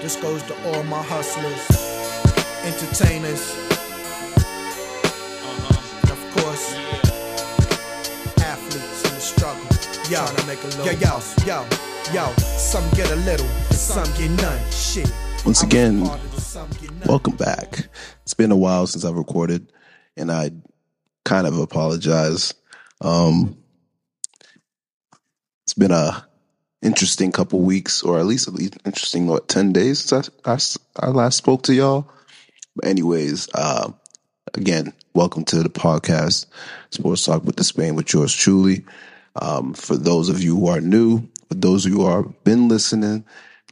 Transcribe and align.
This 0.00 0.16
goes 0.16 0.42
to 0.44 0.54
all 0.64 0.82
my 0.84 1.02
hustlers, 1.02 1.60
entertainers, 2.64 3.54
and 6.00 6.10
of 6.10 6.18
course, 6.32 6.74
athletes 8.40 9.04
in 9.04 9.14
the 9.14 9.20
struggle. 9.20 9.62
Yo, 10.10 10.24
to 10.24 10.46
make 10.46 10.62
a 10.64 10.68
little 10.68 10.86
yo, 10.86 10.92
yo, 10.92 11.20
yo, 11.46 11.66
yo. 12.14 12.32
Some 12.56 12.88
get 12.92 13.10
a 13.10 13.16
little, 13.16 13.46
and 13.46 13.74
some 13.74 14.10
get 14.16 14.30
none. 14.42 14.70
Shit. 14.70 15.12
Once 15.44 15.62
again, 15.62 16.06
part 16.06 16.18
of 16.18 16.34
the 16.34 16.40
some 16.40 16.70
get 16.80 16.90
none. 16.92 17.06
Welcome 17.06 17.36
back. 17.36 17.90
It's 18.22 18.32
been 18.32 18.52
a 18.52 18.56
while 18.56 18.86
since 18.86 19.04
I've 19.04 19.16
recorded, 19.16 19.70
and 20.16 20.32
I 20.32 20.50
kind 21.26 21.46
of 21.46 21.58
apologize. 21.58 22.54
Um, 23.02 23.58
it's 25.66 25.74
been 25.74 25.92
a 25.92 26.26
interesting 26.82 27.30
couple 27.32 27.60
weeks, 27.60 28.02
or 28.02 28.18
at 28.18 28.26
least 28.26 28.48
at 28.48 28.54
least 28.54 28.76
interesting 28.84 29.26
what 29.26 29.48
ten 29.48 29.72
days 29.72 30.00
since 30.00 30.30
I 30.44 30.58
I 30.98 31.10
last 31.10 31.36
spoke 31.36 31.62
to 31.64 31.74
y'all. 31.74 32.10
But 32.76 32.86
anyways, 32.86 33.48
uh, 33.54 33.92
again, 34.54 34.92
welcome 35.14 35.44
to 35.46 35.62
the 35.62 35.68
podcast, 35.68 36.46
Sports 36.90 37.24
Talk 37.24 37.44
with 37.44 37.56
the 37.56 37.64
Spain 37.64 37.96
with 37.96 38.12
yours 38.12 38.34
truly. 38.34 38.84
Um, 39.36 39.74
for 39.74 39.96
those 39.96 40.28
of 40.28 40.42
you 40.42 40.56
who 40.56 40.66
are 40.68 40.80
new, 40.80 41.28
for 41.48 41.54
those 41.54 41.86
of 41.86 41.92
you 41.92 41.98
who 41.98 42.06
are 42.06 42.22
been 42.44 42.68
listening, 42.68 43.24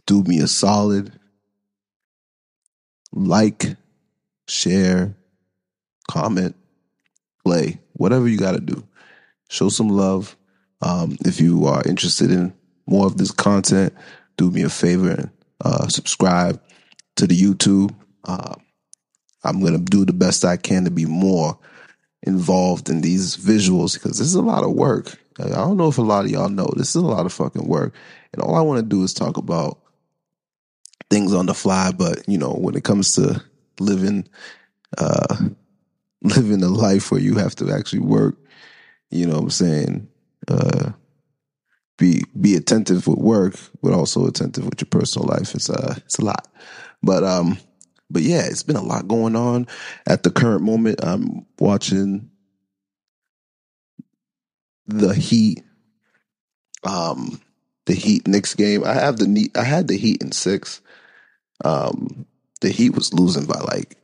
do 0.07 0.23
me 0.23 0.41
a 0.41 0.47
solid, 0.47 1.13
like, 3.13 3.77
share, 4.47 5.17
comment, 6.09 6.55
play, 7.45 7.81
whatever 7.95 8.29
you 8.29 8.39
got 8.39 8.53
to 8.53 8.61
do. 8.61 8.85
Show 9.49 9.69
some 9.69 9.89
love. 9.89 10.37
Um, 10.81 11.17
if 11.25 11.41
you 11.41 11.67
are 11.67 11.83
interested 11.85 12.31
in 12.31 12.53
more 12.89 13.07
of 13.07 13.19
this 13.19 13.31
content, 13.31 13.93
do 14.37 14.51
me 14.51 14.63
a 14.63 14.69
favor 14.69 15.11
and 15.11 15.31
uh, 15.65 15.89
subscribe 15.89 16.61
to 17.17 17.27
the 17.27 17.39
YouTube. 17.39 17.95
Uh, 18.25 18.55
I'm 19.45 19.61
going 19.61 19.73
to 19.73 19.79
do 19.79 20.05
the 20.05 20.13
best 20.13 20.45
I 20.45 20.57
can 20.57 20.85
to 20.85 20.91
be 20.91 21.07
more 21.07 21.59
involved 22.23 22.89
in 22.89 23.01
these 23.01 23.37
visuals 23.37 23.95
because 23.95 24.19
this 24.19 24.27
is 24.27 24.35
a 24.35 24.43
lot 24.43 24.65
of 24.65 24.73
work. 24.73 25.19
I 25.39 25.49
don't 25.49 25.77
know 25.77 25.89
if 25.89 25.99
a 25.99 26.03
lot 26.03 26.25
of 26.25 26.31
y'all 26.31 26.49
know 26.49 26.69
this 26.77 26.91
is 26.91 26.97
a 26.97 27.07
lot 27.07 27.27
of 27.27 27.33
fucking 27.33 27.67
work. 27.67 27.95
And 28.33 28.43
all 28.43 28.57
I 28.57 28.61
want 28.61 28.81
to 28.81 28.87
do 28.87 29.05
is 29.05 29.15
talk 29.15 29.37
about 29.37 29.79
things 31.11 31.33
on 31.33 31.47
the 31.47 31.55
fly, 31.55 31.93
but 31.97 32.29
you 32.29 32.39
know, 32.39 32.53
when 32.53 32.75
it 32.75 32.85
comes 32.85 33.15
to 33.15 33.43
living 33.79 34.29
uh 34.97 35.37
living 36.23 36.63
a 36.63 36.69
life 36.69 37.13
where 37.13 37.21
you 37.21 37.37
have 37.37 37.55
to 37.57 37.71
actually 37.73 38.01
work, 38.01 38.37
you 39.11 39.27
know 39.27 39.35
what 39.35 39.43
I'm 39.43 39.51
saying? 39.51 40.09
Uh 40.49 40.93
be 41.99 42.25
be 42.41 42.55
attentive 42.55 43.07
with 43.07 43.19
work, 43.19 43.57
but 43.83 43.93
also 43.93 44.27
attentive 44.27 44.65
with 44.65 44.81
your 44.81 44.89
personal 44.89 45.29
life. 45.29 45.55
It's 45.55 45.69
uh 45.69 45.95
it's 45.99 46.19
a 46.19 46.25
lot. 46.25 46.49
But 47.03 47.25
um 47.25 47.59
but 48.11 48.23
yeah, 48.23 48.47
it's 48.47 48.63
been 48.63 48.77
a 48.77 48.83
lot 48.83 49.07
going 49.07 49.37
on 49.37 49.67
at 50.07 50.23
the 50.23 50.31
current 50.31 50.63
moment. 50.63 51.01
I'm 51.03 51.45
watching 51.59 52.31
the 54.87 55.15
Heat 55.15 55.63
um 56.85 57.41
the 57.85 57.95
Heat 57.95 58.27
Knicks 58.27 58.55
game. 58.55 58.85
I 58.85 58.95
have 58.95 59.19
the 59.19 59.51
I 59.55 59.65
had 59.65 59.89
the 59.89 59.99
Heat 59.99 60.23
in 60.23 60.33
6. 60.33 60.81
Um 61.65 62.27
the 62.61 62.71
Heat 62.71 62.95
was 62.95 63.13
losing 63.13 63.47
by 63.47 63.59
like 63.59 63.97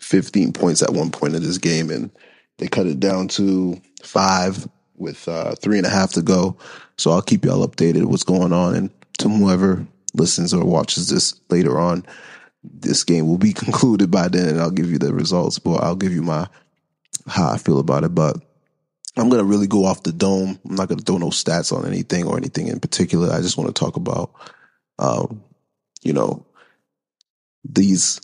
15 0.00 0.52
points 0.52 0.80
at 0.80 0.92
one 0.92 1.10
point 1.10 1.34
in 1.34 1.42
this 1.42 1.58
game, 1.58 1.90
and 1.90 2.10
they 2.58 2.68
cut 2.68 2.86
it 2.86 3.00
down 3.00 3.28
to 3.28 3.80
five 4.02 4.66
with 4.98 5.28
uh, 5.28 5.54
three 5.56 5.78
and 5.78 5.86
a 5.86 5.90
half 5.90 6.12
to 6.12 6.22
go. 6.22 6.56
So 6.96 7.10
I'll 7.10 7.22
keep 7.22 7.44
y'all 7.44 7.66
updated 7.66 8.04
what's 8.04 8.24
going 8.24 8.52
on, 8.52 8.74
and 8.74 8.90
to 9.18 9.28
whoever 9.28 9.86
listens 10.14 10.52
or 10.52 10.64
watches 10.64 11.08
this 11.08 11.38
later 11.50 11.78
on, 11.78 12.04
this 12.62 13.04
game 13.04 13.26
will 13.26 13.38
be 13.38 13.52
concluded 13.54 14.10
by 14.10 14.28
then, 14.28 14.48
and 14.48 14.60
I'll 14.60 14.70
give 14.70 14.90
you 14.90 14.98
the 14.98 15.12
results. 15.12 15.58
But 15.58 15.82
I'll 15.82 15.96
give 15.96 16.12
you 16.12 16.22
my 16.22 16.48
how 17.26 17.50
I 17.50 17.58
feel 17.58 17.78
about 17.78 18.04
it. 18.04 18.14
But 18.14 18.36
I'm 19.16 19.28
gonna 19.28 19.44
really 19.44 19.66
go 19.66 19.84
off 19.84 20.02
the 20.02 20.12
dome. 20.12 20.58
I'm 20.68 20.76
not 20.76 20.88
gonna 20.88 21.02
throw 21.02 21.18
no 21.18 21.28
stats 21.28 21.76
on 21.76 21.86
anything 21.86 22.26
or 22.26 22.36
anything 22.36 22.68
in 22.68 22.80
particular. 22.80 23.32
I 23.32 23.40
just 23.40 23.56
want 23.56 23.74
to 23.74 23.78
talk 23.78 23.96
about, 23.96 24.32
um, 24.98 25.42
you 26.02 26.12
know, 26.12 26.46
these 27.64 28.20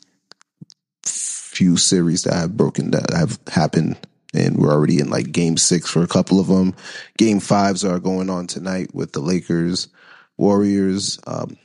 few 1.02 1.76
series 1.76 2.22
that 2.24 2.34
have 2.34 2.56
broken 2.56 2.90
that 2.92 3.12
have 3.12 3.38
happened 3.46 3.96
and 4.34 4.58
we're 4.58 4.72
already 4.72 4.98
in 4.98 5.10
like 5.10 5.32
game 5.32 5.56
six 5.56 5.88
for 5.88 6.02
a 6.02 6.08
couple 6.08 6.40
of 6.40 6.46
them 6.46 6.74
game 7.18 7.40
fives 7.40 7.84
are 7.84 8.00
going 8.00 8.28
on 8.28 8.46
tonight 8.46 8.94
with 8.94 9.12
the 9.12 9.20
lakers 9.20 9.88
warriors 10.36 11.18
um, 11.26 11.56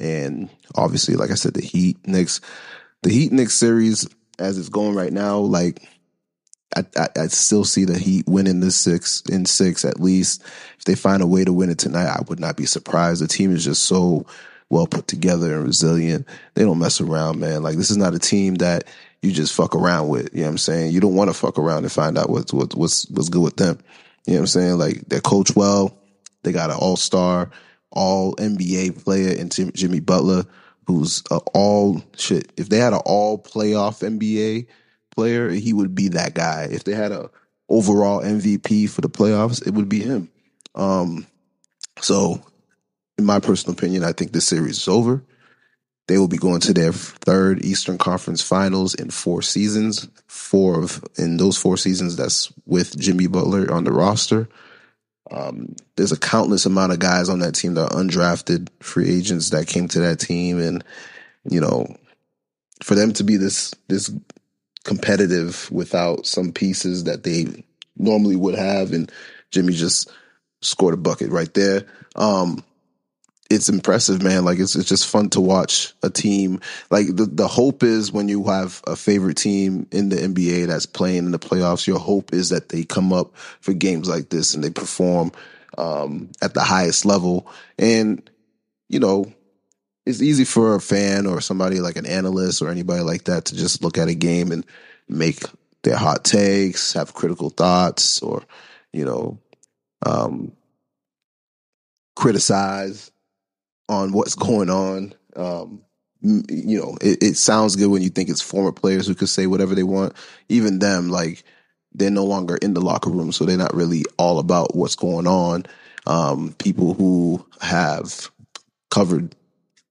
and 0.00 0.48
obviously 0.74 1.14
like 1.14 1.30
i 1.30 1.34
said 1.34 1.54
the 1.54 1.62
heat 1.62 1.96
Knicks 2.06 2.40
the 3.02 3.10
heat 3.10 3.32
Knicks 3.32 3.54
series 3.54 4.08
as 4.38 4.58
it's 4.58 4.68
going 4.68 4.94
right 4.94 5.12
now 5.12 5.38
like 5.38 5.82
I, 6.74 6.84
I, 6.96 7.08
I 7.16 7.26
still 7.26 7.64
see 7.64 7.84
the 7.84 7.98
Heat 7.98 8.26
winning 8.26 8.60
this 8.60 8.76
six 8.76 9.22
in 9.30 9.44
six 9.44 9.84
at 9.84 10.00
least. 10.00 10.42
If 10.78 10.84
they 10.84 10.94
find 10.94 11.22
a 11.22 11.26
way 11.26 11.44
to 11.44 11.52
win 11.52 11.70
it 11.70 11.78
tonight, 11.78 12.06
I 12.06 12.22
would 12.28 12.40
not 12.40 12.56
be 12.56 12.66
surprised. 12.66 13.22
The 13.22 13.28
team 13.28 13.54
is 13.54 13.64
just 13.64 13.84
so 13.84 14.26
well 14.70 14.86
put 14.86 15.06
together 15.06 15.54
and 15.54 15.64
resilient. 15.64 16.26
They 16.54 16.64
don't 16.64 16.78
mess 16.78 17.00
around, 17.00 17.38
man. 17.38 17.62
Like 17.62 17.76
this 17.76 17.90
is 17.90 17.98
not 17.98 18.14
a 18.14 18.18
team 18.18 18.56
that 18.56 18.84
you 19.22 19.32
just 19.32 19.54
fuck 19.54 19.74
around 19.74 20.08
with. 20.08 20.34
You 20.34 20.40
know 20.40 20.46
what 20.46 20.50
I'm 20.50 20.58
saying? 20.58 20.92
You 20.92 21.00
don't 21.00 21.14
want 21.14 21.30
to 21.30 21.34
fuck 21.34 21.58
around 21.58 21.84
and 21.84 21.92
find 21.92 22.18
out 22.18 22.28
what's 22.28 22.52
what's 22.52 22.74
what's 22.74 23.08
what's 23.08 23.28
good 23.28 23.42
with 23.42 23.56
them. 23.56 23.78
You 24.26 24.34
know 24.34 24.40
what 24.40 24.42
I'm 24.42 24.46
saying? 24.48 24.78
Like 24.78 25.08
they 25.08 25.20
coach 25.20 25.54
well. 25.56 25.96
They 26.42 26.52
got 26.52 26.70
an 26.70 26.76
all 26.76 26.96
star, 26.96 27.50
all 27.90 28.34
NBA 28.36 29.04
player 29.04 29.32
in 29.32 29.48
Jim- 29.48 29.72
Jimmy 29.72 30.00
Butler, 30.00 30.44
who's 30.86 31.22
all 31.54 32.02
shit. 32.16 32.52
If 32.56 32.68
they 32.68 32.78
had 32.78 32.92
an 32.92 33.00
all 33.04 33.38
playoff 33.38 34.02
NBA 34.02 34.66
player, 35.14 35.50
he 35.50 35.72
would 35.72 35.94
be 35.94 36.08
that 36.08 36.34
guy. 36.34 36.68
If 36.70 36.82
they 36.82 36.94
had 36.94 37.12
a 37.12 37.30
overall 37.68 38.20
MVP 38.20 38.90
for 38.90 39.02
the 39.02 39.08
playoffs, 39.08 39.64
it 39.64 39.72
would 39.72 39.88
be 39.88 40.00
him. 40.00 40.30
Um, 40.74 41.26
so, 42.00 42.42
in 43.18 43.24
my 43.24 43.38
personal 43.38 43.74
opinion, 43.74 44.02
I 44.02 44.12
think 44.12 44.32
this 44.32 44.48
series 44.48 44.78
is 44.78 44.88
over. 44.88 45.22
They 46.08 46.18
will 46.18 46.28
be 46.28 46.36
going 46.36 46.60
to 46.62 46.74
their 46.74 46.92
third 46.92 47.64
Eastern 47.64 47.96
Conference 47.96 48.42
Finals 48.42 48.94
in 48.94 49.10
four 49.10 49.40
seasons. 49.42 50.08
Four 50.26 50.82
of 50.82 51.04
in 51.16 51.36
those 51.36 51.56
four 51.56 51.76
seasons, 51.76 52.16
that's 52.16 52.52
with 52.66 52.98
Jimmy 52.98 53.28
Butler 53.28 53.72
on 53.72 53.84
the 53.84 53.92
roster. 53.92 54.48
Um, 55.30 55.76
there's 55.96 56.12
a 56.12 56.18
countless 56.18 56.66
amount 56.66 56.92
of 56.92 56.98
guys 56.98 57.28
on 57.28 57.38
that 57.38 57.54
team 57.54 57.74
that 57.74 57.92
are 57.92 58.00
undrafted 58.00 58.68
free 58.80 59.08
agents 59.08 59.50
that 59.50 59.68
came 59.68 59.88
to 59.88 60.00
that 60.00 60.18
team, 60.18 60.58
and 60.60 60.84
you 61.48 61.60
know, 61.60 61.86
for 62.82 62.94
them 62.94 63.12
to 63.14 63.24
be 63.24 63.36
this 63.36 63.72
this 63.88 64.12
competitive 64.84 65.70
without 65.70 66.26
some 66.26 66.52
pieces 66.52 67.04
that 67.04 67.22
they 67.22 67.46
normally 67.96 68.36
would 68.36 68.56
have, 68.56 68.92
and 68.92 69.10
Jimmy 69.50 69.72
just 69.72 70.10
scored 70.60 70.94
a 70.94 70.98
bucket 70.98 71.30
right 71.30 71.52
there. 71.54 71.86
Um, 72.16 72.64
it's 73.52 73.68
impressive, 73.68 74.22
man. 74.22 74.44
Like 74.44 74.58
it's 74.58 74.74
it's 74.74 74.88
just 74.88 75.06
fun 75.06 75.28
to 75.30 75.40
watch 75.40 75.92
a 76.02 76.10
team. 76.10 76.60
Like 76.90 77.06
the 77.08 77.26
the 77.26 77.46
hope 77.46 77.82
is 77.82 78.10
when 78.10 78.28
you 78.28 78.44
have 78.44 78.82
a 78.86 78.96
favorite 78.96 79.36
team 79.36 79.86
in 79.92 80.08
the 80.08 80.16
NBA 80.16 80.66
that's 80.66 80.86
playing 80.86 81.18
in 81.18 81.30
the 81.30 81.38
playoffs, 81.38 81.86
your 81.86 81.98
hope 81.98 82.32
is 82.32 82.48
that 82.48 82.70
they 82.70 82.84
come 82.84 83.12
up 83.12 83.36
for 83.60 83.72
games 83.72 84.08
like 84.08 84.30
this 84.30 84.54
and 84.54 84.64
they 84.64 84.70
perform 84.70 85.32
um, 85.78 86.30
at 86.40 86.54
the 86.54 86.62
highest 86.62 87.04
level. 87.04 87.46
And 87.78 88.28
you 88.88 89.00
know, 89.00 89.32
it's 90.06 90.22
easy 90.22 90.44
for 90.44 90.74
a 90.74 90.80
fan 90.80 91.26
or 91.26 91.40
somebody 91.40 91.80
like 91.80 91.96
an 91.96 92.06
analyst 92.06 92.62
or 92.62 92.70
anybody 92.70 93.02
like 93.02 93.24
that 93.24 93.46
to 93.46 93.56
just 93.56 93.82
look 93.82 93.98
at 93.98 94.08
a 94.08 94.14
game 94.14 94.50
and 94.50 94.66
make 95.08 95.44
their 95.82 95.96
hot 95.96 96.24
takes, 96.24 96.94
have 96.94 97.14
critical 97.14 97.50
thoughts, 97.50 98.22
or 98.22 98.42
you 98.92 99.04
know, 99.04 99.38
um, 100.04 100.52
criticize 102.16 103.11
on 103.88 104.12
what's 104.12 104.34
going 104.34 104.70
on. 104.70 105.14
Um, 105.36 105.82
you 106.22 106.80
know, 106.80 106.96
it, 107.00 107.22
it 107.22 107.36
sounds 107.36 107.76
good 107.76 107.88
when 107.88 108.02
you 108.02 108.08
think 108.08 108.28
it's 108.28 108.40
former 108.40 108.72
players 108.72 109.06
who 109.06 109.14
could 109.14 109.28
say 109.28 109.46
whatever 109.46 109.74
they 109.74 109.82
want. 109.82 110.14
Even 110.48 110.78
them, 110.78 111.08
like 111.08 111.42
they're 111.92 112.10
no 112.10 112.24
longer 112.24 112.56
in 112.56 112.74
the 112.74 112.80
locker 112.80 113.10
room, 113.10 113.32
so 113.32 113.44
they're 113.44 113.56
not 113.56 113.74
really 113.74 114.04
all 114.18 114.38
about 114.38 114.76
what's 114.76 114.94
going 114.94 115.26
on. 115.26 115.66
Um, 116.06 116.54
people 116.58 116.94
who 116.94 117.44
have 117.60 118.30
covered 118.90 119.34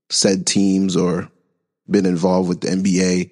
said 0.09 0.45
teams 0.45 0.95
or 0.95 1.29
been 1.89 2.05
involved 2.05 2.49
with 2.49 2.61
the 2.61 2.69
NBA, 2.69 3.31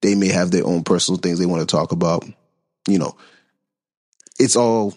they 0.00 0.14
may 0.14 0.28
have 0.28 0.50
their 0.50 0.66
own 0.66 0.82
personal 0.82 1.18
things 1.18 1.38
they 1.38 1.46
want 1.46 1.60
to 1.60 1.76
talk 1.76 1.92
about. 1.92 2.24
You 2.88 2.98
know, 2.98 3.16
it's 4.38 4.56
all 4.56 4.94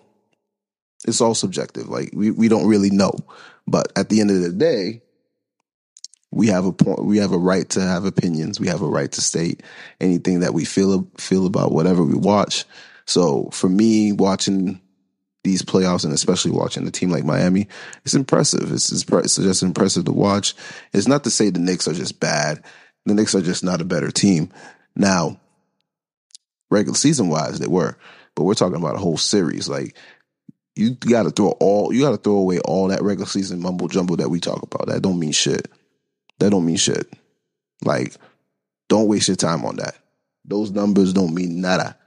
it's 1.05 1.21
all 1.21 1.35
subjective. 1.35 1.89
Like 1.89 2.11
we, 2.13 2.31
we 2.31 2.47
don't 2.47 2.67
really 2.67 2.89
know. 2.89 3.13
But 3.67 3.91
at 3.95 4.09
the 4.09 4.21
end 4.21 4.31
of 4.31 4.41
the 4.41 4.53
day, 4.53 5.01
we 6.31 6.47
have 6.47 6.65
a 6.65 6.71
point 6.71 7.05
we 7.05 7.17
have 7.17 7.31
a 7.31 7.37
right 7.37 7.67
to 7.69 7.81
have 7.81 8.05
opinions. 8.05 8.59
We 8.59 8.67
have 8.67 8.81
a 8.81 8.87
right 8.87 9.11
to 9.11 9.21
state 9.21 9.63
anything 9.99 10.41
that 10.41 10.53
we 10.53 10.65
feel 10.65 11.09
feel 11.17 11.45
about 11.45 11.71
whatever 11.71 12.03
we 12.03 12.15
watch. 12.15 12.65
So 13.05 13.49
for 13.51 13.69
me, 13.69 14.11
watching 14.11 14.81
these 15.43 15.61
playoffs 15.61 16.03
and 16.03 16.13
especially 16.13 16.51
watching 16.51 16.85
a 16.85 16.91
team 16.91 17.09
like 17.09 17.23
Miami, 17.23 17.67
it's 18.03 18.13
impressive. 18.13 18.71
It's, 18.71 18.91
it's, 18.91 19.05
it's 19.09 19.37
just 19.37 19.63
impressive 19.63 20.03
to 20.05 20.11
watch. 20.11 20.53
It's 20.91 21.07
not 21.07 21.23
to 21.23 21.29
say 21.29 21.49
the 21.49 21.59
Knicks 21.59 21.87
are 21.87 21.93
just 21.93 22.19
bad. 22.19 22.63
The 23.05 23.13
Knicks 23.13 23.33
are 23.33 23.41
just 23.41 23.63
not 23.63 23.79
a 23.79 23.85
better 23.85 24.11
team. 24.11 24.49
Now, 24.93 25.39
regular 26.69 26.97
season 26.97 27.29
wise, 27.29 27.59
they 27.59 27.67
were, 27.67 27.97
but 28.35 28.43
we're 28.43 28.55
talking 28.55 28.75
about 28.75 28.95
a 28.95 28.99
whole 28.99 29.17
series. 29.17 29.69
Like 29.69 29.95
you 30.77 30.91
got 30.91 31.23
to 31.23 31.31
throw 31.31 31.49
all, 31.59 31.93
you 31.93 32.01
got 32.01 32.11
to 32.11 32.17
throw 32.17 32.35
away 32.35 32.59
all 32.59 32.87
that 32.89 33.01
regular 33.01 33.27
season 33.27 33.61
mumbo 33.61 33.87
jumbo 33.87 34.15
that 34.17 34.29
we 34.29 34.39
talk 34.39 34.61
about. 34.61 34.87
That 34.87 35.01
don't 35.01 35.19
mean 35.19 35.31
shit. 35.31 35.67
That 36.39 36.51
don't 36.51 36.65
mean 36.65 36.77
shit. 36.77 37.11
Like, 37.83 38.15
don't 38.89 39.07
waste 39.07 39.27
your 39.27 39.37
time 39.37 39.65
on 39.65 39.77
that. 39.77 39.95
Those 40.45 40.71
numbers 40.71 41.13
don't 41.13 41.33
mean 41.33 41.61
nada. 41.61 41.97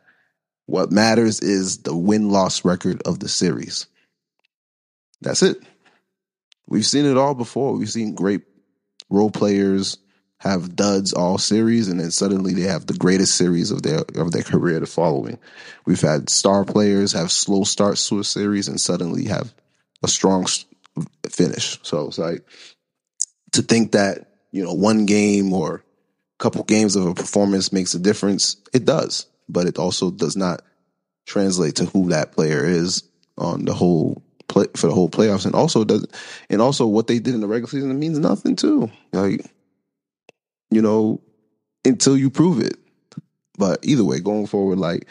What 0.66 0.92
matters 0.92 1.40
is 1.40 1.78
the 1.78 1.96
win 1.96 2.30
loss 2.30 2.64
record 2.64 3.02
of 3.04 3.18
the 3.18 3.28
series. 3.28 3.86
That's 5.20 5.42
it. 5.42 5.58
We've 6.66 6.86
seen 6.86 7.06
it 7.06 7.16
all 7.16 7.34
before. 7.34 7.72
We've 7.72 7.90
seen 7.90 8.14
great 8.14 8.42
role 9.10 9.30
players 9.30 9.98
have 10.40 10.76
duds 10.76 11.12
all 11.12 11.38
series, 11.38 11.88
and 11.88 12.00
then 12.00 12.10
suddenly 12.10 12.52
they 12.52 12.62
have 12.62 12.86
the 12.86 12.94
greatest 12.94 13.36
series 13.36 13.70
of 13.70 13.82
their 13.82 14.00
of 14.16 14.32
their 14.32 14.42
career 14.42 14.80
the 14.80 14.86
following. 14.86 15.38
We've 15.86 16.00
had 16.00 16.28
star 16.28 16.64
players 16.64 17.12
have 17.12 17.30
slow 17.30 17.64
starts 17.64 18.08
to 18.08 18.18
a 18.18 18.24
series 18.24 18.68
and 18.68 18.80
suddenly 18.80 19.24
have 19.26 19.54
a 20.02 20.08
strong 20.08 20.46
finish. 21.28 21.78
So 21.82 22.08
it's 22.08 22.18
like 22.18 22.44
to 23.52 23.62
think 23.62 23.92
that 23.92 24.32
you 24.50 24.64
know 24.64 24.74
one 24.74 25.06
game 25.06 25.52
or 25.52 25.76
a 25.76 26.42
couple 26.42 26.64
games 26.64 26.96
of 26.96 27.06
a 27.06 27.14
performance 27.14 27.72
makes 27.72 27.94
a 27.94 27.98
difference. 27.98 28.56
It 28.72 28.84
does 28.84 29.26
but 29.52 29.66
it 29.66 29.78
also 29.78 30.10
does 30.10 30.36
not 30.36 30.62
translate 31.26 31.76
to 31.76 31.84
who 31.86 32.08
that 32.08 32.32
player 32.32 32.64
is 32.64 33.02
on 33.36 33.64
the 33.64 33.74
whole 33.74 34.22
play 34.48 34.66
for 34.76 34.86
the 34.86 34.94
whole 34.94 35.10
playoffs, 35.10 35.46
and 35.46 35.54
also 35.54 35.84
does 35.84 36.06
and 36.48 36.62
also 36.62 36.86
what 36.86 37.06
they 37.06 37.18
did 37.18 37.34
in 37.34 37.40
the 37.40 37.46
regular 37.46 37.68
season 37.68 37.98
means 37.98 38.18
nothing 38.18 38.56
too. 38.56 38.90
Like 39.12 39.44
you 40.70 40.82
know, 40.82 41.20
until 41.84 42.16
you 42.16 42.30
prove 42.30 42.60
it. 42.60 42.76
But 43.58 43.80
either 43.82 44.04
way, 44.04 44.20
going 44.20 44.46
forward, 44.46 44.78
like 44.78 45.06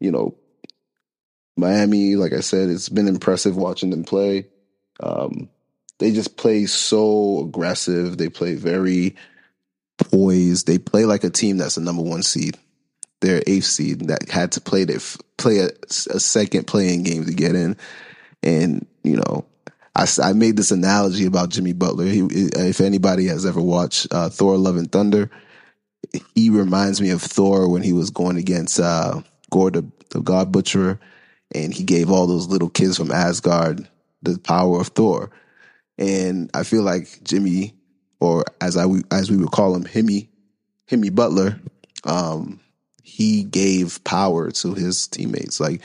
you 0.00 0.10
know, 0.10 0.36
Miami, 1.56 2.16
like 2.16 2.32
I 2.32 2.40
said, 2.40 2.68
it's 2.68 2.88
been 2.88 3.08
impressive 3.08 3.56
watching 3.56 3.90
them 3.90 4.04
play. 4.04 4.46
Um, 5.00 5.48
they 5.98 6.12
just 6.12 6.36
play 6.36 6.66
so 6.66 7.40
aggressive. 7.40 8.18
They 8.18 8.28
play 8.28 8.54
very 8.54 9.16
poised. 9.98 10.66
They 10.66 10.78
play 10.78 11.04
like 11.04 11.24
a 11.24 11.30
team 11.30 11.56
that's 11.56 11.76
a 11.76 11.82
number 11.82 12.02
one 12.02 12.22
seed 12.22 12.56
their 13.20 13.42
eighth 13.46 13.64
seed 13.64 14.08
that 14.08 14.28
had 14.28 14.52
to 14.52 14.60
play 14.60 14.84
their 14.84 15.00
play 15.36 15.58
a, 15.58 15.70
a 15.88 16.20
second 16.20 16.66
play-in 16.66 17.02
game 17.02 17.24
to 17.24 17.32
get 17.32 17.54
in. 17.54 17.76
And 18.42 18.86
you 19.02 19.16
know, 19.16 19.46
I, 19.98 20.06
I 20.22 20.32
made 20.32 20.56
this 20.56 20.70
analogy 20.70 21.26
about 21.26 21.50
Jimmy 21.50 21.72
Butler. 21.72 22.04
He, 22.04 22.20
if 22.30 22.80
anybody 22.80 23.26
has 23.26 23.44
ever 23.44 23.60
watched 23.60 24.06
uh, 24.12 24.28
Thor: 24.30 24.56
Love 24.56 24.76
and 24.76 24.90
Thunder, 24.90 25.28
he 26.34 26.50
reminds 26.50 27.00
me 27.00 27.10
of 27.10 27.20
Thor 27.20 27.68
when 27.68 27.82
he 27.82 27.92
was 27.92 28.10
going 28.10 28.36
against 28.36 28.78
uh, 28.78 29.20
Gorr 29.50 29.72
the, 29.72 29.90
the 30.10 30.20
God 30.20 30.52
Butcherer, 30.52 31.00
and 31.52 31.74
he 31.74 31.82
gave 31.82 32.10
all 32.10 32.28
those 32.28 32.46
little 32.46 32.70
kids 32.70 32.96
from 32.96 33.10
Asgard 33.10 33.88
the 34.22 34.38
power 34.38 34.80
of 34.80 34.88
Thor. 34.88 35.30
And 35.98 36.48
I 36.54 36.62
feel 36.62 36.82
like 36.82 37.22
Jimmy, 37.24 37.74
or 38.20 38.44
as 38.60 38.76
I 38.76 38.86
as 39.10 39.30
we 39.32 39.36
would 39.36 39.50
call 39.50 39.74
him, 39.74 39.84
Himmy, 39.84 40.28
Himmy 40.88 41.12
Butler, 41.12 41.58
um, 42.04 42.60
he 43.02 43.42
gave 43.42 44.02
power 44.04 44.52
to 44.52 44.74
his 44.74 45.08
teammates. 45.08 45.58
Like 45.58 45.82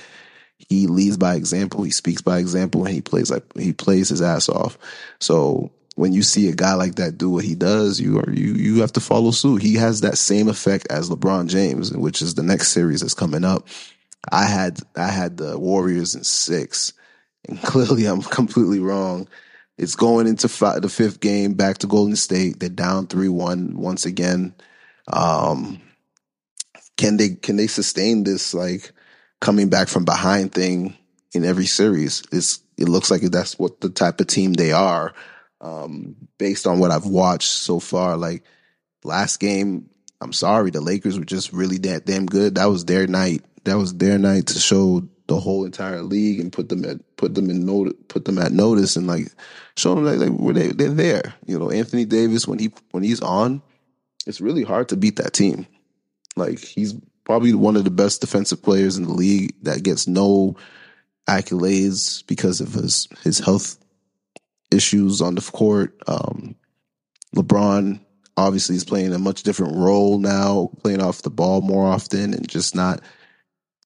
he 0.79 0.87
leads 0.87 1.17
by 1.17 1.35
example, 1.35 1.83
he 1.83 1.91
speaks 1.91 2.21
by 2.21 2.39
example, 2.39 2.85
and 2.85 2.93
he 2.93 3.01
plays 3.01 3.31
like 3.31 3.43
he 3.57 3.73
plays 3.73 4.09
his 4.09 4.21
ass 4.21 4.49
off. 4.49 4.77
So 5.19 5.71
when 5.95 6.13
you 6.13 6.23
see 6.23 6.49
a 6.49 6.55
guy 6.55 6.73
like 6.73 6.95
that 6.95 7.17
do 7.17 7.29
what 7.29 7.45
he 7.45 7.55
does, 7.55 7.99
you 7.99 8.19
are 8.19 8.29
you 8.31 8.53
you 8.53 8.81
have 8.81 8.93
to 8.93 8.99
follow 8.99 9.31
suit. 9.31 9.61
He 9.61 9.75
has 9.75 10.01
that 10.01 10.17
same 10.17 10.47
effect 10.47 10.87
as 10.89 11.09
LeBron 11.09 11.47
James, 11.47 11.91
which 11.95 12.21
is 12.21 12.35
the 12.35 12.43
next 12.43 12.69
series 12.69 13.01
that's 13.01 13.13
coming 13.13 13.43
up. 13.43 13.67
I 14.31 14.45
had 14.45 14.79
I 14.95 15.07
had 15.07 15.37
the 15.37 15.57
Warriors 15.59 16.15
in 16.15 16.23
six, 16.23 16.93
and 17.47 17.61
clearly 17.63 18.05
I'm 18.05 18.21
completely 18.21 18.79
wrong. 18.79 19.27
It's 19.77 19.95
going 19.95 20.27
into 20.27 20.47
five, 20.47 20.81
the 20.81 20.89
fifth 20.89 21.19
game 21.19 21.53
back 21.53 21.79
to 21.79 21.87
Golden 21.87 22.15
State. 22.15 22.59
They're 22.59 22.69
down 22.69 23.07
three 23.07 23.29
one 23.29 23.77
once 23.77 24.05
again. 24.05 24.53
Um, 25.07 25.81
can 26.97 27.17
they 27.17 27.29
can 27.29 27.55
they 27.55 27.67
sustain 27.67 28.23
this 28.23 28.53
like 28.53 28.91
coming 29.43 29.67
back 29.67 29.89
from 29.89 30.05
behind 30.05 30.53
thing 30.53 30.95
in 31.33 31.43
every 31.43 31.65
series? 31.65 32.23
It's 32.31 32.61
it 32.77 32.89
looks 32.89 33.11
like 33.11 33.21
that's 33.21 33.59
what 33.59 33.81
the 33.81 33.89
type 33.89 34.19
of 34.19 34.27
team 34.27 34.53
they 34.53 34.71
are. 34.71 35.13
Um, 35.61 36.15
based 36.37 36.65
on 36.65 36.79
what 36.79 36.91
I've 36.91 37.05
watched 37.05 37.49
so 37.49 37.79
far, 37.79 38.17
like 38.17 38.43
last 39.03 39.39
game, 39.39 39.89
I'm 40.21 40.33
sorry, 40.33 40.71
the 40.71 40.81
Lakers 40.81 41.19
were 41.19 41.25
just 41.25 41.53
really 41.53 41.77
that 41.79 42.05
damn 42.05 42.25
good. 42.25 42.55
That 42.55 42.65
was 42.65 42.85
their 42.85 43.05
night. 43.05 43.43
That 43.65 43.77
was 43.77 43.93
their 43.93 44.17
night 44.17 44.47
to 44.47 44.59
show 44.59 45.07
the 45.27 45.39
whole 45.39 45.65
entire 45.65 46.01
league 46.01 46.39
and 46.39 46.51
put 46.51 46.69
them 46.69 46.83
at 46.85 46.97
put 47.15 47.35
them 47.35 47.49
in 47.49 47.65
note 47.65 48.07
put 48.09 48.25
them 48.25 48.37
at 48.37 48.51
notice 48.51 48.95
and 48.95 49.07
like 49.07 49.27
show 49.77 49.95
them 49.95 50.05
like, 50.05 50.19
like 50.19 50.55
they 50.55 50.67
they're 50.69 50.89
there. 50.89 51.33
You 51.45 51.59
know, 51.59 51.69
Anthony 51.69 52.05
Davis 52.05 52.47
when 52.47 52.59
he 52.59 52.73
when 52.91 53.03
he's 53.03 53.21
on, 53.21 53.61
it's 54.25 54.41
really 54.41 54.63
hard 54.63 54.89
to 54.89 54.97
beat 54.97 55.17
that 55.17 55.33
team. 55.33 55.67
Like 56.35 56.59
he's 56.59 56.95
probably 57.25 57.53
one 57.53 57.75
of 57.75 57.83
the 57.83 57.91
best 57.91 58.21
defensive 58.21 58.61
players 58.61 58.97
in 58.97 59.03
the 59.03 59.13
league 59.13 59.53
that 59.63 59.83
gets 59.83 60.07
no 60.07 60.55
accolades 61.27 62.25
because 62.27 62.59
of 62.61 62.73
his 62.73 63.07
his 63.23 63.39
health 63.39 63.77
issues 64.71 65.21
on 65.21 65.35
the 65.35 65.41
court. 65.41 65.95
Um, 66.07 66.55
LeBron 67.35 67.99
obviously 68.37 68.75
is 68.75 68.83
playing 68.83 69.13
a 69.13 69.19
much 69.19 69.43
different 69.43 69.75
role 69.75 70.19
now, 70.19 70.69
playing 70.81 71.01
off 71.01 71.21
the 71.21 71.29
ball 71.29 71.61
more 71.61 71.85
often 71.85 72.33
and 72.33 72.47
just 72.47 72.75
not 72.75 73.01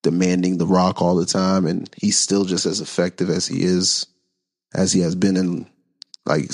demanding 0.03 0.57
the 0.57 0.67
rock 0.67 1.01
all 1.01 1.15
the 1.15 1.25
time. 1.25 1.65
And 1.65 1.89
he's 1.97 2.17
still 2.17 2.45
just 2.45 2.65
as 2.65 2.81
effective 2.81 3.29
as 3.29 3.45
he 3.47 3.63
is, 3.63 4.07
as 4.73 4.93
he 4.93 5.01
has 5.01 5.15
been 5.15 5.37
in 5.37 5.67
like 6.25 6.51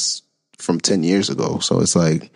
from 0.57 0.79
10 0.79 1.03
years 1.03 1.29
ago. 1.29 1.59
So 1.59 1.79
it's 1.79 1.95
like, 1.95 2.31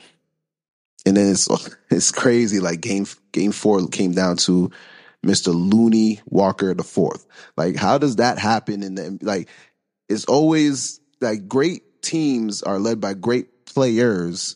and 1.07 1.15
then 1.15 1.31
it's 1.31 1.47
it's 1.89 2.11
crazy. 2.11 2.59
Like 2.59 2.81
game 2.81 3.05
game 3.31 3.51
four 3.51 3.87
came 3.87 4.11
down 4.11 4.37
to 4.37 4.71
Mr. 5.25 5.53
Lonnie 5.53 6.19
Walker 6.25 6.73
the 6.73 6.83
fourth. 6.83 7.25
Like, 7.55 7.75
how 7.75 7.97
does 7.97 8.17
that 8.17 8.37
happen? 8.37 8.95
The 8.95 9.17
like, 9.21 9.49
it's 10.09 10.25
always 10.25 10.99
like 11.21 11.47
great 11.47 12.01
teams 12.01 12.61
are 12.63 12.79
led 12.79 13.01
by 13.01 13.13
great 13.13 13.65
players 13.65 14.55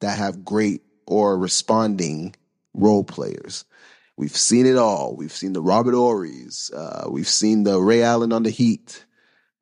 that 0.00 0.18
have 0.18 0.44
great 0.44 0.82
or 1.06 1.38
responding 1.38 2.34
role 2.74 3.04
players. 3.04 3.64
We've 4.16 4.36
seen 4.36 4.66
it 4.66 4.76
all. 4.76 5.16
We've 5.16 5.32
seen 5.32 5.52
the 5.52 5.62
Robert 5.62 5.94
Horrys. 5.94 6.70
Uh, 6.72 7.08
we've 7.10 7.28
seen 7.28 7.64
the 7.64 7.80
Ray 7.80 8.02
Allen 8.02 8.32
on 8.32 8.42
the 8.42 8.50
Heat. 8.50 9.04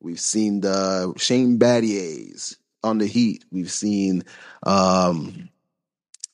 We've 0.01 0.19
seen 0.19 0.61
the 0.61 1.13
Shane 1.17 1.57
Battiers 1.57 2.57
on 2.83 2.97
the 2.97 3.05
Heat. 3.05 3.45
We've 3.51 3.71
seen 3.71 4.23
um, 4.63 5.49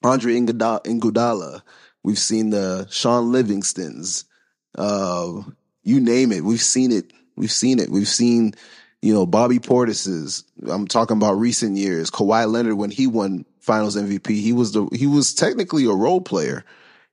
Andre 0.03 0.39
Iguodala. 0.39 1.61
We've 2.03 2.19
seen 2.19 2.51
the 2.51 2.87
Sean 2.89 3.31
Livingstons. 3.31 4.25
Uh, 4.77 5.41
you 5.83 5.99
name 5.99 6.31
it. 6.31 6.43
We've 6.43 6.61
seen 6.61 6.91
it. 6.91 7.11
We've 7.35 7.51
seen 7.51 7.79
it. 7.79 7.89
We've 7.89 8.07
seen, 8.07 8.53
you 9.01 9.13
know, 9.13 9.25
Bobby 9.25 9.59
Portis's. 9.59 10.43
I'm 10.67 10.87
talking 10.87 11.17
about 11.17 11.33
recent 11.33 11.77
years. 11.77 12.09
Kawhi 12.09 12.49
Leonard, 12.49 12.75
when 12.75 12.91
he 12.91 13.07
won 13.07 13.45
Finals 13.59 13.95
MVP, 13.95 14.41
he 14.41 14.53
was 14.53 14.71
the 14.71 14.87
he 14.93 15.07
was 15.07 15.33
technically 15.33 15.85
a 15.85 15.91
role 15.91 16.21
player. 16.21 16.63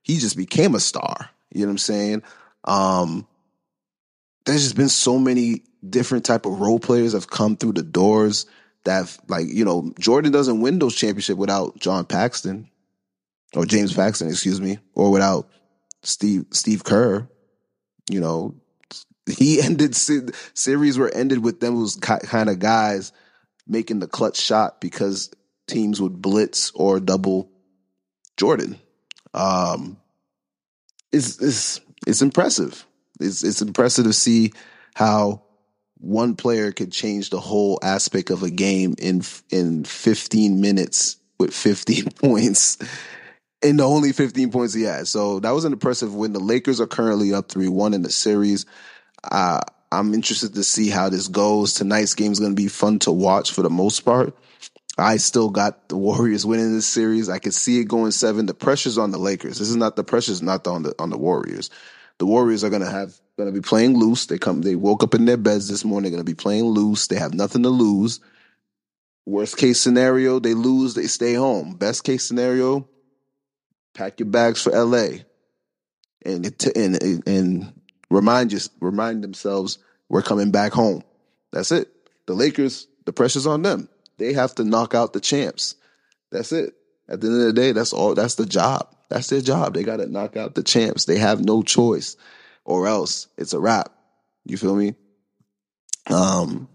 He 0.01 0.17
just 0.17 0.37
became 0.37 0.75
a 0.75 0.79
star. 0.79 1.29
You 1.51 1.61
know 1.61 1.67
what 1.67 1.71
I'm 1.71 1.77
saying? 1.79 2.23
Um, 2.63 3.27
there's 4.45 4.63
just 4.63 4.75
been 4.75 4.89
so 4.89 5.17
many 5.17 5.63
different 5.87 6.25
type 6.25 6.45
of 6.45 6.59
role 6.59 6.79
players 6.79 7.13
have 7.13 7.29
come 7.29 7.57
through 7.57 7.73
the 7.73 7.83
doors 7.83 8.45
that 8.85 9.17
like 9.27 9.47
you 9.47 9.65
know 9.65 9.93
Jordan 9.99 10.31
doesn't 10.31 10.61
win 10.61 10.79
those 10.79 10.95
championship 10.95 11.37
without 11.37 11.77
John 11.79 12.05
Paxson 12.05 12.69
or 13.55 13.65
James 13.65 13.93
Paxson, 13.93 14.29
excuse 14.29 14.59
me, 14.59 14.79
or 14.93 15.11
without 15.11 15.49
Steve 16.03 16.45
Steve 16.51 16.83
Kerr. 16.83 17.27
You 18.09 18.19
know, 18.19 18.55
he 19.27 19.61
ended 19.63 19.95
series 19.95 20.97
were 20.97 21.09
ended 21.09 21.43
with 21.43 21.59
them 21.59 21.79
was 21.79 21.95
kind 21.95 22.49
of 22.49 22.59
guys 22.59 23.11
making 23.67 23.99
the 23.99 24.07
clutch 24.07 24.37
shot 24.37 24.79
because 24.79 25.31
teams 25.67 26.01
would 26.01 26.21
blitz 26.21 26.71
or 26.75 26.99
double 26.99 27.49
Jordan. 28.37 28.79
Um, 29.33 29.97
it's 31.11 31.41
it's 31.41 31.81
it's 32.05 32.21
impressive. 32.21 32.85
It's 33.19 33.43
it's 33.43 33.61
impressive 33.61 34.05
to 34.05 34.13
see 34.13 34.53
how 34.93 35.43
one 35.97 36.35
player 36.35 36.71
could 36.71 36.91
change 36.91 37.29
the 37.29 37.39
whole 37.39 37.79
aspect 37.81 38.29
of 38.29 38.43
a 38.43 38.49
game 38.49 38.95
in 38.99 39.23
in 39.49 39.85
15 39.85 40.61
minutes 40.61 41.17
with 41.39 41.53
15 41.53 42.11
points 42.21 42.77
in 43.65 43.77
the 43.77 43.87
only 43.87 44.11
15 44.11 44.51
points 44.51 44.73
he 44.73 44.83
had. 44.83 45.07
So 45.07 45.39
that 45.39 45.51
was 45.51 45.65
an 45.65 45.73
impressive 45.73 46.13
win. 46.13 46.33
The 46.33 46.39
Lakers 46.39 46.79
are 46.79 46.87
currently 46.87 47.33
up 47.33 47.49
3 47.49 47.67
1 47.67 47.93
in 47.93 48.03
the 48.03 48.11
series. 48.11 48.65
Uh, 49.23 49.61
I'm 49.91 50.13
interested 50.13 50.53
to 50.55 50.63
see 50.63 50.89
how 50.89 51.09
this 51.09 51.27
goes. 51.27 51.73
Tonight's 51.73 52.13
game 52.13 52.31
is 52.31 52.39
going 52.39 52.51
to 52.51 52.61
be 52.61 52.67
fun 52.67 52.99
to 52.99 53.11
watch 53.11 53.51
for 53.51 53.61
the 53.61 53.69
most 53.69 54.01
part. 54.01 54.35
I 54.97 55.17
still 55.17 55.49
got 55.49 55.89
the 55.89 55.97
Warriors 55.97 56.45
winning 56.45 56.73
this 56.73 56.87
series. 56.87 57.29
I 57.29 57.39
can 57.39 57.51
see 57.51 57.79
it 57.79 57.85
going 57.85 58.11
seven. 58.11 58.45
The 58.45 58.53
pressure's 58.53 58.97
on 58.97 59.11
the 59.11 59.17
Lakers. 59.17 59.59
This 59.59 59.69
is 59.69 59.75
not 59.75 59.95
the 59.95 60.03
pressure's 60.03 60.41
not 60.41 60.67
on 60.67 60.83
the 60.83 60.95
on 60.99 61.09
the 61.09 61.17
Warriors. 61.17 61.69
The 62.17 62.25
Warriors 62.25 62.63
are 62.63 62.69
gonna 62.69 62.89
have 62.89 63.13
gonna 63.37 63.51
be 63.51 63.61
playing 63.61 63.97
loose. 63.97 64.27
They 64.27 64.37
come 64.37 64.61
they 64.61 64.75
woke 64.75 65.03
up 65.03 65.13
in 65.13 65.25
their 65.25 65.37
beds 65.37 65.67
this 65.67 65.83
morning, 65.83 66.11
they're 66.11 66.17
gonna 66.17 66.23
be 66.23 66.33
playing 66.33 66.65
loose. 66.65 67.07
They 67.07 67.17
have 67.17 67.33
nothing 67.33 67.63
to 67.63 67.69
lose. 67.69 68.21
Worst 69.25 69.57
case 69.57 69.81
scenario, 69.81 70.39
they 70.39 70.53
lose, 70.53 70.93
they 70.93 71.07
stay 71.07 71.33
home. 71.33 71.73
Best 71.73 72.03
case 72.03 72.25
scenario, 72.25 72.87
pack 73.95 74.19
your 74.19 74.27
bags 74.27 74.61
for 74.61 74.71
LA. 74.71 75.19
And 76.23 76.45
and 76.75 77.27
and 77.27 77.81
remind 78.09 78.51
just 78.51 78.71
remind 78.79 79.23
themselves 79.23 79.79
we're 80.09 80.21
coming 80.21 80.51
back 80.51 80.73
home. 80.73 81.03
That's 81.51 81.71
it. 81.71 81.89
The 82.27 82.33
Lakers, 82.33 82.87
the 83.05 83.13
pressure's 83.13 83.47
on 83.47 83.61
them. 83.61 83.89
They 84.17 84.33
have 84.33 84.55
to 84.55 84.63
knock 84.63 84.93
out 84.93 85.13
the 85.13 85.19
champs. 85.19 85.75
That's 86.31 86.51
it. 86.51 86.73
At 87.07 87.21
the 87.21 87.27
end 87.27 87.41
of 87.41 87.45
the 87.47 87.53
day, 87.53 87.71
that's 87.71 87.93
all. 87.93 88.15
That's 88.15 88.35
the 88.35 88.45
job. 88.45 88.95
That's 89.09 89.27
their 89.27 89.41
job. 89.41 89.73
They 89.73 89.83
got 89.83 89.97
to 89.97 90.07
knock 90.07 90.35
out 90.35 90.55
the 90.55 90.63
champs. 90.63 91.05
They 91.05 91.19
have 91.19 91.43
no 91.43 91.61
choice, 91.61 92.17
or 92.63 92.87
else 92.87 93.27
it's 93.37 93.53
a 93.53 93.59
wrap. 93.59 93.91
You 94.45 94.57
feel 94.57 94.75
me? 94.75 94.95
Um, 96.09 96.67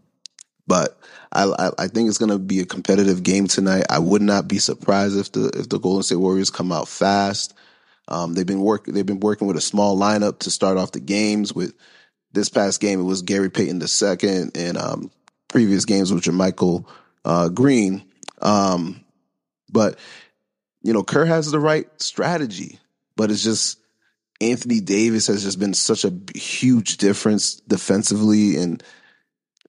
but 0.67 1.00
I, 1.32 1.70
I, 1.78 1.87
think 1.87 2.08
it's 2.08 2.18
gonna 2.18 2.38
be 2.38 2.58
a 2.58 2.66
competitive 2.66 3.22
game 3.22 3.46
tonight. 3.46 3.84
I 3.88 4.00
would 4.00 4.22
not 4.22 4.49
be 4.49 4.58
surprised 4.58 5.16
if 5.16 5.30
the 5.30 5.49
if 5.50 5.68
the 5.68 5.78
Golden 5.78 6.02
State 6.02 6.16
Warriors 6.16 6.50
come 6.50 6.72
out 6.72 6.88
fast. 6.88 7.54
Um, 8.08 8.34
they've 8.34 8.46
been 8.46 8.60
work 8.60 8.87
they've 8.87 9.06
been 9.06 9.20
working 9.20 9.46
with 9.46 9.56
a 9.56 9.60
small 9.60 9.96
lineup 9.96 10.40
to 10.40 10.50
start 10.50 10.76
off 10.76 10.90
the 10.90 11.00
games. 11.00 11.54
With 11.54 11.75
this 12.32 12.49
past 12.49 12.80
game, 12.80 13.00
it 13.00 13.04
was 13.04 13.22
Gary 13.22 13.49
Payton 13.49 13.87
second, 13.87 14.56
and 14.56 14.76
um, 14.76 15.10
previous 15.46 15.84
games 15.84 16.12
with 16.12 16.25
JaMychal 16.25 16.84
uh, 17.25 17.49
Green. 17.49 18.02
Um, 18.42 19.04
but 19.70 19.99
you 20.82 20.92
know, 20.92 21.04
Kerr 21.04 21.26
has 21.26 21.50
the 21.50 21.60
right 21.60 21.87
strategy, 22.02 22.80
but 23.14 23.30
it's 23.30 23.44
just 23.44 23.78
Anthony 24.40 24.80
Davis 24.80 25.28
has 25.28 25.44
just 25.44 25.60
been 25.60 25.75
such 25.75 26.04
a 26.04 26.12
huge 26.34 26.96
difference 26.96 27.54
defensively, 27.54 28.56
and 28.56 28.82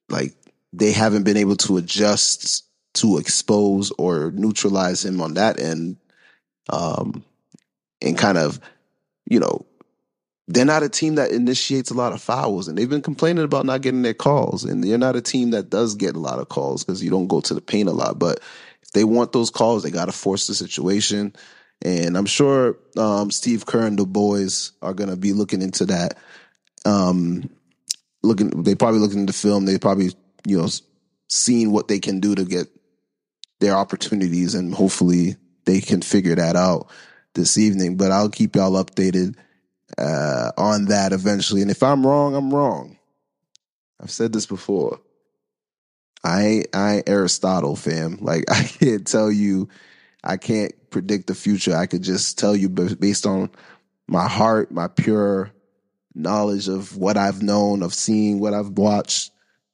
like 0.10 0.34
they 0.74 0.92
haven't 0.92 1.24
been 1.24 1.38
able 1.38 1.56
to 1.58 1.78
adjust 1.78 2.66
to 2.94 3.18
expose 3.18 3.92
or 3.98 4.32
neutralize 4.32 5.06
him 5.06 5.22
on 5.22 5.36
that 5.36 5.60
end, 5.60 5.98
um, 6.70 7.24
and 8.02 8.18
kind 8.18 8.38
of, 8.38 8.60
you 9.26 9.40
know, 9.40 9.66
they're 10.48 10.66
not 10.66 10.84
a 10.84 10.90
team 10.90 11.16
that 11.16 11.32
initiates 11.32 11.92
a 11.92 11.94
lot 11.94 12.14
of 12.14 12.22
fouls, 12.22 12.68
and 12.68 12.78
they've 12.78 12.90
been 12.90 13.02
complaining 13.02 13.44
about 13.44 13.66
not 13.66 13.82
getting 13.82 14.02
their 14.02 14.14
calls. 14.14 14.64
And 14.64 14.84
they're 14.84 14.98
not 14.98 15.16
a 15.16 15.22
team 15.22 15.52
that 15.52 15.70
does 15.70 15.96
get 15.96 16.16
a 16.16 16.20
lot 16.20 16.40
of 16.40 16.50
calls 16.50 16.84
because 16.84 17.04
you 17.04 17.10
don't 17.10 17.28
go 17.28 17.42
to 17.42 17.54
the 17.54 17.62
paint 17.62 17.88
a 17.90 17.94
lot. 17.94 18.20
But 18.20 18.40
if 18.82 18.92
they 18.92 19.04
want 19.04 19.32
those 19.32 19.50
calls, 19.50 19.84
they 19.84 19.92
got 19.92 20.06
to 20.06 20.12
force 20.12 20.48
the 20.48 20.54
situation. 20.54 21.34
And 21.84 22.18
I'm 22.18 22.26
sure 22.26 22.78
um, 22.98 23.32
Steve 23.32 23.66
Kerr 23.66 23.88
and 23.88 23.98
the 23.98 24.06
boys 24.06 24.74
are 24.82 24.94
going 24.94 25.10
to 25.10 25.16
be 25.16 25.34
looking 25.34 25.62
into 25.62 25.86
that. 25.86 26.18
Um, 26.86 27.50
looking, 28.22 28.50
they 28.64 28.76
probably 28.76 29.00
looking 29.00 29.20
into 29.20 29.34
film. 29.34 29.66
They 29.66 29.78
probably 29.78 30.12
you 30.46 30.58
know 30.58 30.68
seeing 31.28 31.72
what 31.72 31.88
they 31.88 32.00
can 32.00 32.20
do 32.20 32.36
to 32.36 32.46
get 32.46 32.68
their 33.60 33.76
opportunities, 33.76 34.56
and 34.56 34.74
hopefully 34.74 35.36
they 35.66 35.80
can 35.80 36.02
figure 36.02 36.36
that 36.36 36.56
out 36.56 36.90
this 37.34 37.58
evening. 37.58 37.98
But 37.98 38.12
I'll 38.12 38.30
keep 38.30 38.56
y'all 38.56 38.84
updated 38.84 39.36
uh, 39.98 40.52
on 40.58 40.86
that 40.86 41.14
eventually. 41.14 41.62
And 41.62 41.72
if 41.72 41.84
I'm 41.84 42.06
wrong, 42.06 42.36
I'm 42.36 42.54
wrong. 42.54 42.98
I've 44.02 44.12
said 44.12 44.34
this 44.34 44.46
before. 44.46 45.00
I 46.24 46.44
ain't, 46.44 46.68
I 46.74 46.96
ain't 46.98 47.10
Aristotle, 47.10 47.76
fam. 47.76 48.18
Like 48.22 48.46
I 48.50 48.64
can't 48.64 49.06
tell 49.06 49.32
you, 49.32 49.70
I 50.24 50.38
can't 50.38 50.74
predict 50.90 51.28
the 51.28 51.36
future. 51.36 51.76
I 51.76 51.86
could 51.86 52.04
just 52.04 52.38
tell 52.38 52.56
you 52.56 52.70
based 52.70 53.26
on 53.26 53.50
my 54.08 54.28
heart, 54.28 54.72
my 54.72 54.88
pure 54.88 55.52
knowledge 56.14 56.68
of 56.68 56.98
what 56.98 57.18
I've 57.18 57.42
known, 57.42 57.82
of 57.82 57.94
seeing 57.94 58.40
what 58.40 58.54
I've 58.54 58.72
watched, 58.72 59.32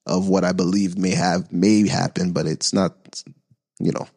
of 0.07 0.27
what 0.27 0.43
I 0.43 0.53
believe 0.53 0.97
may 0.97 1.13
have 1.13 1.51
may 1.51 1.87
happen, 1.87 2.31
but 2.31 2.47
it's 2.47 2.73
not. 2.73 3.23
You 3.79 3.91
know, 3.91 4.07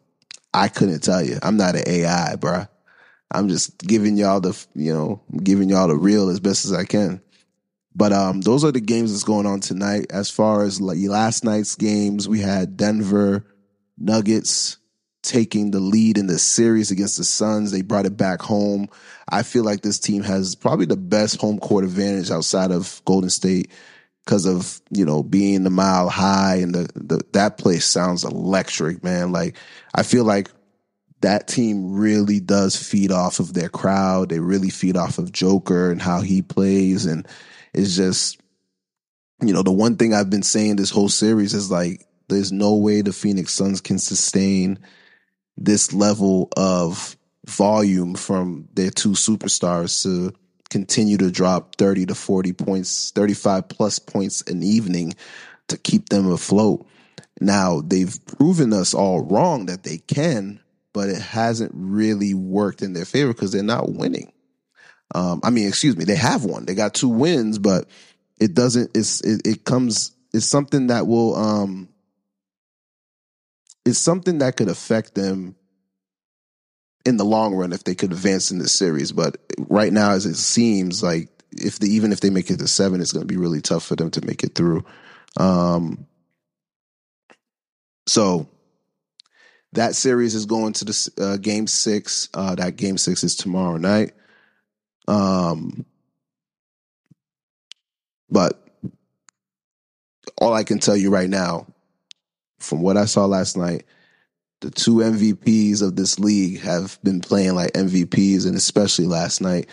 I 0.55 0.69
couldn't 0.69 1.01
tell 1.01 1.23
you. 1.23 1.39
I'm 1.43 1.57
not 1.57 1.77
an 1.77 1.83
AI, 1.87 2.37
bruh. 2.37 2.69
I'm 3.31 3.49
just 3.49 3.79
giving 3.79 4.17
y'all 4.17 4.41
the, 4.41 4.59
you 4.75 4.93
know, 4.93 5.21
giving 5.43 5.69
y'all 5.69 5.89
the 5.89 5.97
real 5.97 6.31
as 6.31 6.41
best 6.41 6.65
as 6.65 6.73
I 6.73 6.85
can. 6.85 7.21
But 7.95 8.13
um, 8.13 8.41
those 8.41 8.65
are 8.65 8.73
the 8.73 8.81
games 8.81 9.13
that's 9.13 9.25
going 9.25 9.47
on 9.47 9.61
tonight. 9.61 10.07
As 10.11 10.31
far 10.31 10.63
as 10.63 10.81
like 10.81 10.99
last 11.01 11.45
night's 11.45 11.77
games, 11.77 12.29
we 12.29 12.41
had 12.41 12.77
Denver 12.77 13.45
Nuggets 13.99 14.79
taking 15.23 15.71
the 15.71 15.81
lead 15.81 16.17
in 16.17 16.27
the 16.27 16.39
series 16.39 16.91
against 16.91 17.19
the 17.19 17.25
Suns. 17.25 17.71
They 17.71 17.83
brought 17.83 18.07
it 18.07 18.17
back 18.17 18.41
home. 18.41 18.89
I 19.29 19.43
feel 19.43 19.65
like 19.65 19.83
this 19.83 19.99
team 19.99 20.23
has 20.23 20.55
probably 20.55 20.87
the 20.87 20.97
best 20.97 21.41
home 21.41 21.59
court 21.59 21.85
advantage 21.85 22.31
outside 22.31 22.71
of 22.71 23.03
Golden 23.05 23.31
State 23.31 23.71
because 24.31 24.47
of 24.47 24.81
you 24.91 25.05
know 25.05 25.25
being 25.25 25.65
the 25.65 25.71
mile 25.71 26.09
high 26.09 26.55
and 26.55 26.73
the, 26.73 26.89
the 26.95 27.21
that 27.33 27.59
place 27.59 27.85
sounds 27.85 28.23
electric, 28.23 29.03
man. 29.03 29.33
Like 29.33 29.57
I 29.93 30.05
feel 30.05 30.23
like 30.23 30.53
that 31.21 31.49
team 31.49 31.95
really 31.95 32.39
does 32.39 32.77
feed 32.77 33.11
off 33.11 33.41
of 33.41 33.55
their 33.55 33.69
crowd. 33.69 34.29
They 34.29 34.39
really 34.39 34.71
feed 34.71 34.97
off 34.97 35.19
of 35.19 35.33
Joker 35.33 35.91
and 35.91 36.01
how 36.01 36.21
he 36.21 36.43
plays. 36.43 37.07
And 37.07 37.27
it's 37.75 37.97
just, 37.97 38.41
you 39.43 39.53
know, 39.53 39.63
the 39.63 39.73
one 39.73 39.97
thing 39.97 40.15
I've 40.15 40.31
been 40.31 40.45
saying 40.45 40.77
this 40.77 40.91
whole 40.91 41.11
series 41.11 41.53
is 41.53 41.71
like, 41.71 42.07
there's 42.29 42.53
no 42.53 42.77
way 42.77 43.03
the 43.03 43.13
Phoenix 43.13 43.53
Suns 43.53 43.81
can 43.81 43.99
sustain 43.99 44.79
this 45.59 45.93
level 45.93 46.49
of 46.57 47.17
volume 47.47 48.15
from 48.15 48.69
their 48.73 48.91
two 48.91 49.11
superstars 49.11 50.03
to 50.05 50.33
continue 50.71 51.17
to 51.19 51.31
drop 51.31 51.77
30 51.77 52.07
to 52.07 52.15
40 52.15 52.53
points, 52.53 53.11
35 53.11 53.69
plus 53.69 53.99
points 53.99 54.43
an 54.43 54.63
evening 54.63 55.15
to 55.69 55.77
keep 55.77 56.09
them 56.09 56.31
afloat. 56.31 56.87
Now, 57.41 57.81
they've 57.81 58.19
proven 58.27 58.73
us 58.73 58.95
all 58.95 59.21
wrong 59.21 59.67
that 59.67 59.83
they 59.83 59.99
can, 59.99 60.61
but 60.93 61.09
it 61.09 61.21
hasn't 61.21 61.73
really 61.75 62.35
worked 62.35 62.83
in 62.83 62.93
their 62.93 63.05
favor 63.05 63.33
because 63.33 63.53
they're 63.53 63.63
not 63.63 63.93
winning. 63.93 64.33
Um, 65.15 65.41
I 65.43 65.51
mean, 65.51 65.67
excuse 65.67 65.97
me, 65.97 66.05
they 66.05 66.17
have 66.17 66.45
won. 66.45 66.67
They 66.67 66.75
got 66.75 66.95
two 66.95 67.09
wins, 67.09 67.59
but 67.59 67.89
it 68.39 68.55
doesn't. 68.55 68.91
It's 68.95 69.21
it, 69.23 69.43
it 69.45 69.65
comes. 69.65 70.13
It's 70.33 70.47
something 70.47 70.89
that 70.89 71.07
will. 71.07 71.35
Um, 71.35 71.89
it's 73.85 73.99
something 73.99 74.39
that 74.39 74.57
could 74.57 74.69
affect 74.69 75.15
them 75.15 75.57
in 77.05 77.17
the 77.17 77.25
long 77.25 77.55
run 77.55 77.73
if 77.73 77.85
they 77.85 77.95
could 77.95 78.13
advance 78.13 78.51
in 78.51 78.59
this 78.59 78.73
series. 78.73 79.13
But 79.13 79.37
right 79.59 79.93
now, 79.93 80.13
as 80.13 80.27
it 80.27 80.37
seems 80.37 81.03
like 81.03 81.29
if 81.53 81.79
they, 81.79 81.89
even 81.89 82.13
if 82.13 82.21
they 82.21 82.31
make 82.31 82.51
it 82.51 82.59
to 82.59 82.69
seven, 82.69 83.01
it's 83.01 83.13
going 83.13 83.27
to 83.27 83.33
be 83.33 83.41
really 83.41 83.61
tough 83.61 83.85
for 83.85 83.97
them 83.97 84.11
to 84.13 84.25
make 84.27 84.45
it 84.45 84.55
through. 84.55 84.85
Um, 85.37 86.07
so 88.07 88.49
that 89.73 89.95
series 89.95 90.35
is 90.35 90.47
going 90.47 90.73
to 90.75 90.85
the 90.85 91.11
uh, 91.19 91.37
game 91.37 91.67
six. 91.67 92.29
Uh, 92.35 92.55
that 92.57 92.77
game 92.77 92.99
six 92.99 93.23
is 93.25 93.37
tomorrow 93.37 93.77
night. 93.77 94.13
Um, 95.07 95.85
but 98.29 98.63
all 100.39 100.53
I 100.53 100.65
can 100.65 100.79
tell 100.79 100.97
you 100.97 101.11
right 101.11 101.29
now, 101.29 101.67
from 102.59 102.83
what 102.83 102.97
I 102.97 103.07
saw 103.07 103.25
last 103.27 103.57
night, 103.57 103.85
the 104.61 104.71
two 104.71 104.97
MVPs 104.97 105.83
of 105.83 105.97
this 105.97 106.19
league 106.19 106.61
have 106.61 106.99
been 107.03 107.21
playing 107.21 107.55
like 107.55 107.73
MVPs, 107.73 108.47
and 108.47 108.57
especially 108.57 109.07
last 109.07 109.41
night. 109.41 109.69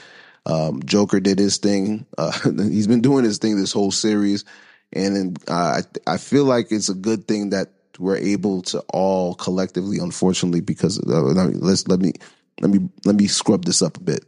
Um, 0.45 0.81
Joker 0.83 1.19
did 1.19 1.39
his 1.39 1.57
thing. 1.57 2.05
Uh, 2.17 2.31
he's 2.57 2.87
been 2.87 3.01
doing 3.01 3.25
his 3.25 3.37
thing 3.37 3.57
this 3.57 3.73
whole 3.73 3.91
series, 3.91 4.45
and 4.93 5.37
uh, 5.49 5.81
I 6.07 6.13
I 6.13 6.17
feel 6.17 6.45
like 6.45 6.67
it's 6.71 6.89
a 6.89 6.93
good 6.95 7.27
thing 7.27 7.49
that 7.49 7.71
we're 7.99 8.17
able 8.17 8.61
to 8.63 8.79
all 8.89 9.35
collectively, 9.35 9.97
unfortunately, 9.99 10.61
because 10.61 10.99
uh, 10.99 11.21
let 11.21 11.49
me, 11.49 11.55
let's 11.55 11.87
let 11.87 11.99
me 11.99 12.13
let 12.61 12.71
me 12.71 12.89
let 13.05 13.15
me 13.15 13.27
scrub 13.27 13.65
this 13.65 13.81
up 13.81 13.97
a 13.97 14.01
bit. 14.01 14.25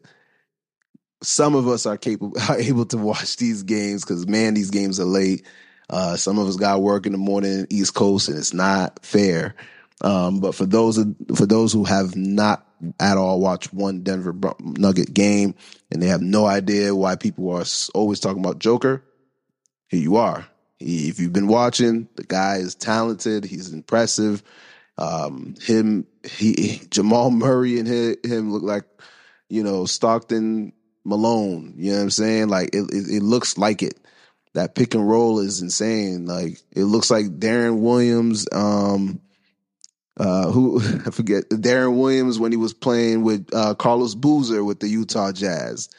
Some 1.22 1.56
of 1.56 1.68
us 1.68 1.86
are 1.86 1.98
capable 1.98 2.38
are 2.50 2.60
able 2.60 2.86
to 2.88 2.98
watch 2.98 3.38
these 3.38 3.64
games 3.64 4.04
because 4.04 4.28
man, 4.28 4.54
these 4.54 4.72
games 4.72 5.00
are 5.00 5.06
late. 5.06 5.46
Uh, 5.90 6.16
some 6.16 6.38
of 6.38 6.48
us 6.48 6.56
got 6.56 6.82
work 6.82 7.06
in 7.06 7.14
the 7.14 7.18
morning, 7.18 7.66
East 7.70 7.96
Coast, 7.96 8.30
and 8.30 8.38
it's 8.38 8.54
not 8.54 9.04
fair. 9.04 9.56
Um, 10.02 10.40
but 10.40 10.56
for 10.56 10.66
those 10.66 10.98
for 11.36 11.46
those 11.46 11.74
who 11.74 11.84
have 11.84 12.16
not 12.16 12.66
at 13.00 13.18
all 13.18 13.42
watched 13.42 13.74
one 13.74 14.04
Denver 14.04 14.34
Nugget 14.62 15.14
game 15.14 15.56
and 15.92 16.02
they 16.02 16.08
have 16.08 16.22
no 16.22 16.46
idea 16.46 16.96
why 16.96 17.18
people 17.18 17.52
are 17.52 17.66
always 17.94 18.20
talking 18.22 18.44
about 18.44 18.60
Joker, 18.60 19.04
here 19.90 20.00
you 20.02 20.16
are. 20.16 20.48
If 20.80 21.20
you've 21.20 21.34
been 21.34 21.48
watching, 21.48 22.08
the 22.16 22.24
guy 22.24 22.58
is 22.58 22.76
talented. 22.76 23.44
He's 23.44 23.74
impressive. 23.74 24.42
Um, 24.98 25.56
him, 25.62 26.08
he, 26.24 26.82
Jamal 26.90 27.32
Murray 27.32 27.80
and 27.80 27.88
him, 27.88 28.16
him 28.24 28.52
look 28.54 28.64
like, 28.64 28.86
you 29.50 29.64
know, 29.64 29.86
Stockton 29.86 30.72
Malone. 31.04 31.74
You 31.76 31.92
know 31.92 31.98
what 31.98 32.04
I'm 32.04 32.10
saying? 32.12 32.48
Like 32.48 32.70
it, 32.74 32.90
it, 32.94 33.16
it 33.16 33.24
looks 33.24 33.58
like 33.58 33.84
it. 33.84 34.00
that 34.54 34.76
pick 34.76 34.96
and 34.96 35.08
roll 35.08 35.40
is 35.40 35.62
insane. 35.62 36.26
Like 36.26 36.60
it 36.72 36.84
looks 36.84 37.12
like 37.12 37.26
Deron 37.26 37.80
Williams, 37.80 38.48
um, 38.52 39.20
uh, 40.20 40.52
who 40.52 40.80
I 41.06 41.12
forget 41.12 41.50
Deron 41.50 41.98
Williams 41.98 42.40
when 42.40 42.52
he 42.52 42.58
was 42.58 42.74
playing 42.74 43.24
with 43.24 43.50
uh, 43.54 43.74
Carlos 43.76 44.16
Boozer 44.16 44.64
with 44.64 44.80
the 44.80 44.88
Utah 44.88 45.32
Jazz. 45.32 45.90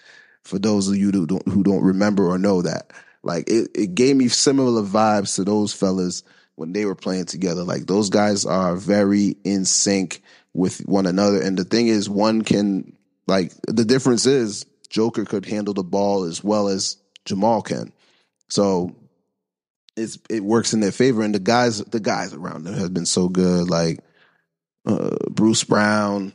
For 0.44 0.58
those 0.58 0.88
of 0.88 0.96
you 0.96 1.10
who 1.10 1.26
don't, 1.26 1.48
who 1.48 1.62
don't 1.62 1.82
remember 1.82 2.26
or 2.26 2.38
know 2.38 2.62
that, 2.62 2.92
like 3.22 3.48
it, 3.48 3.70
it 3.74 3.94
gave 3.94 4.16
me 4.16 4.28
similar 4.28 4.82
vibes 4.82 5.36
to 5.36 5.44
those 5.44 5.72
fellas 5.72 6.22
when 6.54 6.72
they 6.72 6.84
were 6.84 6.94
playing 6.94 7.26
together. 7.26 7.62
Like 7.62 7.86
those 7.86 8.10
guys 8.10 8.46
are 8.46 8.74
very 8.76 9.36
in 9.44 9.64
sync 9.64 10.22
with 10.54 10.80
one 10.86 11.06
another. 11.06 11.40
And 11.40 11.58
the 11.58 11.64
thing 11.64 11.88
is, 11.88 12.08
one 12.08 12.42
can 12.42 12.96
like 13.26 13.52
the 13.68 13.84
difference 13.84 14.26
is 14.26 14.66
Joker 14.88 15.24
could 15.24 15.46
handle 15.46 15.74
the 15.74 15.84
ball 15.84 16.24
as 16.24 16.42
well 16.42 16.68
as 16.68 16.96
Jamal 17.24 17.62
can. 17.62 17.92
So 18.48 18.96
it's 19.96 20.18
it 20.28 20.42
works 20.42 20.72
in 20.72 20.80
their 20.80 20.92
favor. 20.92 21.22
And 21.22 21.34
the 21.34 21.38
guys 21.38 21.78
the 21.78 22.00
guys 22.00 22.34
around 22.34 22.64
them 22.64 22.74
have 22.74 22.92
been 22.92 23.06
so 23.06 23.28
good. 23.28 23.68
Like 23.70 24.00
uh, 24.90 25.16
Bruce 25.30 25.64
Brown, 25.64 26.32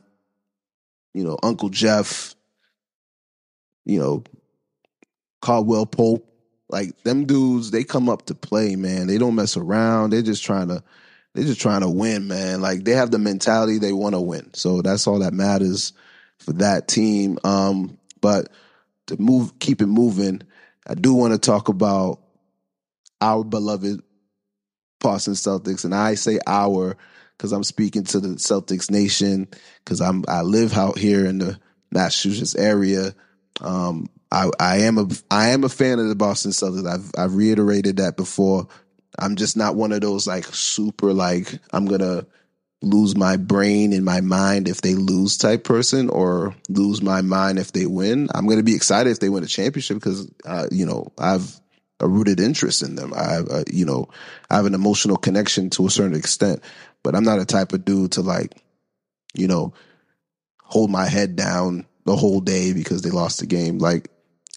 you 1.13 1.23
know, 1.23 1.37
Uncle 1.43 1.69
Jeff, 1.69 2.35
you 3.85 3.99
know, 3.99 4.23
Caldwell 5.41 5.85
Pope. 5.85 6.31
Like 6.67 7.03
them 7.03 7.25
dudes, 7.25 7.69
they 7.69 7.83
come 7.83 8.09
up 8.09 8.25
to 8.25 8.33
play, 8.33 8.75
man. 8.75 9.05
They 9.05 9.19
don't 9.19 9.35
mess 9.35 9.55
around. 9.55 10.09
They're 10.09 10.23
just 10.23 10.43
trying 10.43 10.69
to 10.69 10.83
they're 11.35 11.43
just 11.43 11.61
trying 11.61 11.81
to 11.81 11.89
win, 11.89 12.27
man. 12.27 12.61
Like 12.61 12.83
they 12.85 12.93
have 12.93 13.11
the 13.11 13.19
mentality 13.19 13.77
they 13.77 13.93
want 13.93 14.15
to 14.15 14.21
win. 14.21 14.53
So 14.53 14.81
that's 14.81 15.05
all 15.05 15.19
that 15.19 15.33
matters 15.33 15.93
for 16.39 16.53
that 16.53 16.87
team. 16.87 17.37
Um, 17.43 17.99
but 18.21 18.49
to 19.07 19.21
move 19.21 19.59
keep 19.59 19.81
it 19.81 19.87
moving, 19.87 20.41
I 20.87 20.95
do 20.95 21.13
want 21.13 21.33
to 21.33 21.39
talk 21.39 21.67
about 21.67 22.21
our 23.21 23.43
beloved 23.43 24.01
Boston 24.99 25.33
Celtics. 25.33 25.85
And 25.85 25.93
I 25.93 26.15
say 26.15 26.39
our 26.47 26.97
because 27.37 27.51
I'm 27.51 27.63
speaking 27.63 28.03
to 28.05 28.19
the 28.19 28.29
Celtics 28.29 28.89
nation 28.89 29.47
because 29.83 30.01
I'm 30.01 30.23
I 30.27 30.41
live 30.41 30.77
out 30.77 30.97
here 30.97 31.25
in 31.25 31.39
the 31.39 31.59
Massachusetts 31.91 32.55
area. 32.55 33.13
Um, 33.61 34.09
I, 34.31 34.49
I 34.59 34.77
am 34.79 34.97
a 34.97 35.07
I 35.31 35.49
am 35.49 35.63
a 35.63 35.69
fan 35.69 35.99
of 35.99 36.07
the 36.07 36.15
Boston 36.15 36.51
Celtics. 36.51 36.87
I've 36.87 37.11
I've 37.17 37.35
reiterated 37.35 37.97
that 37.97 38.17
before. 38.17 38.67
I'm 39.17 39.35
just 39.35 39.55
not 39.55 39.75
one 39.75 39.91
of 39.91 40.01
those 40.01 40.27
like 40.27 40.45
super 40.45 41.13
like 41.13 41.59
I'm 41.71 41.85
gonna 41.85 42.25
lose 42.81 43.15
my 43.15 43.37
brain 43.37 43.93
and 43.93 44.03
my 44.03 44.21
mind 44.21 44.67
if 44.67 44.81
they 44.81 44.93
lose 44.93 45.37
type 45.37 45.63
person 45.63 46.09
or 46.09 46.53
lose 46.69 47.01
my 47.01 47.21
mind 47.21 47.59
if 47.59 47.71
they 47.71 47.85
win. 47.85 48.27
I'm 48.33 48.47
gonna 48.47 48.63
be 48.63 48.75
excited 48.75 49.09
if 49.11 49.19
they 49.19 49.29
win 49.29 49.43
a 49.43 49.47
championship 49.47 49.97
because 49.97 50.29
uh, 50.45 50.67
you 50.71 50.85
know 50.85 51.11
I've 51.17 51.59
a 51.99 52.07
rooted 52.07 52.39
interest 52.39 52.83
in 52.83 52.95
them. 52.95 53.13
I 53.13 53.37
uh, 53.37 53.63
you 53.71 53.85
know, 53.85 54.09
I 54.49 54.55
have 54.55 54.65
an 54.65 54.75
emotional 54.75 55.17
connection 55.17 55.69
to 55.71 55.87
a 55.87 55.89
certain 55.89 56.15
extent, 56.15 56.61
but 57.05 57.15
I'm 57.15 57.23
not 57.23 57.39
a 57.39 57.45
type 57.45 57.71
of 57.71 57.85
dude 57.85 58.13
to 58.13 58.21
like, 58.21 58.51
you 59.35 59.47
know, 59.47 59.75
hold 60.63 60.89
my 60.89 61.05
head 61.05 61.35
down 61.35 61.85
the 62.05 62.15
whole 62.15 62.41
day 62.41 62.73
because 62.73 63.03
they 63.03 63.11
lost 63.11 63.39
the 63.39 63.45
game. 63.45 63.77
Like, 63.77 64.09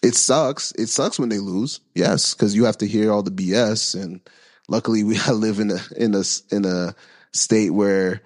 it 0.03 0.15
sucks. 0.15 0.73
It 0.73 0.87
sucks 0.87 1.19
when 1.19 1.29
they 1.29 1.41
lose. 1.41 1.81
Yes, 1.95 2.33
because 2.33 2.57
you 2.57 2.65
have 2.65 2.79
to 2.79 2.87
hear 2.87 3.13
all 3.13 3.23
the 3.23 3.31
BS. 3.31 4.01
And 4.03 4.23
luckily, 4.67 5.05
we 5.05 5.19
live 5.31 5.61
in 5.61 5.71
a 5.71 5.79
in 5.95 6.15
a 6.15 6.25
in 6.51 6.65
a 6.65 6.95
state 7.35 7.71
where 7.71 8.23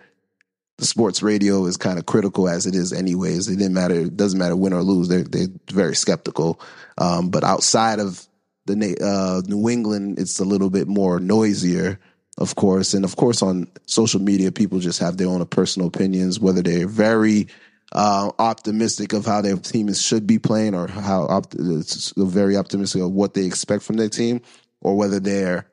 the 0.79 0.85
sports 0.85 1.21
radio 1.21 1.67
is 1.67 1.77
kind 1.77 1.99
of 1.99 2.07
critical 2.07 2.49
as 2.49 2.67
it 2.67 2.77
is 2.77 2.93
anyways. 2.93 3.49
It 3.49 3.57
didn't 3.57 3.75
matter. 3.75 3.95
It 3.95 4.17
doesn't 4.17 4.39
matter 4.39 4.55
win 4.55 4.73
or 4.73 4.83
lose. 4.83 5.09
They're 5.09 5.25
they're 5.25 5.49
very 5.73 5.97
skeptical. 5.97 6.61
Um, 6.97 7.31
but 7.31 7.43
outside 7.43 7.99
of 7.99 8.25
the 8.67 8.97
uh, 9.01 9.43
New 9.49 9.69
England, 9.69 10.21
it's 10.21 10.39
a 10.39 10.45
little 10.45 10.71
bit 10.71 10.87
more 10.87 11.19
noisier, 11.19 11.99
of 12.39 12.55
course, 12.55 12.95
and 12.95 13.05
of 13.05 13.17
course 13.17 13.43
on 13.43 13.69
social 13.87 14.21
media, 14.21 14.51
people 14.51 14.79
just 14.79 14.99
have 15.01 15.17
their 15.17 15.29
own 15.29 15.45
personal 15.47 15.89
opinions, 15.89 16.41
whether 16.41 16.63
they're 16.63 16.89
very 16.89 17.49
uh, 17.93 18.31
optimistic 18.39 19.13
of 19.13 19.27
how 19.27 19.43
their 19.43 19.57
team 19.57 19.93
should 19.93 20.27
be 20.27 20.39
playing, 20.39 20.75
or 20.75 20.89
how 20.89 21.27
opt- 21.27 21.55
very 21.59 22.57
optimistic 22.57 23.03
of 23.03 23.13
what 23.13 23.35
they 23.35 23.45
expect 23.45 23.83
from 23.83 23.97
their 23.97 24.09
team, 24.09 24.41
or 24.81 24.97
whether 24.97 25.21
they're 25.21 25.67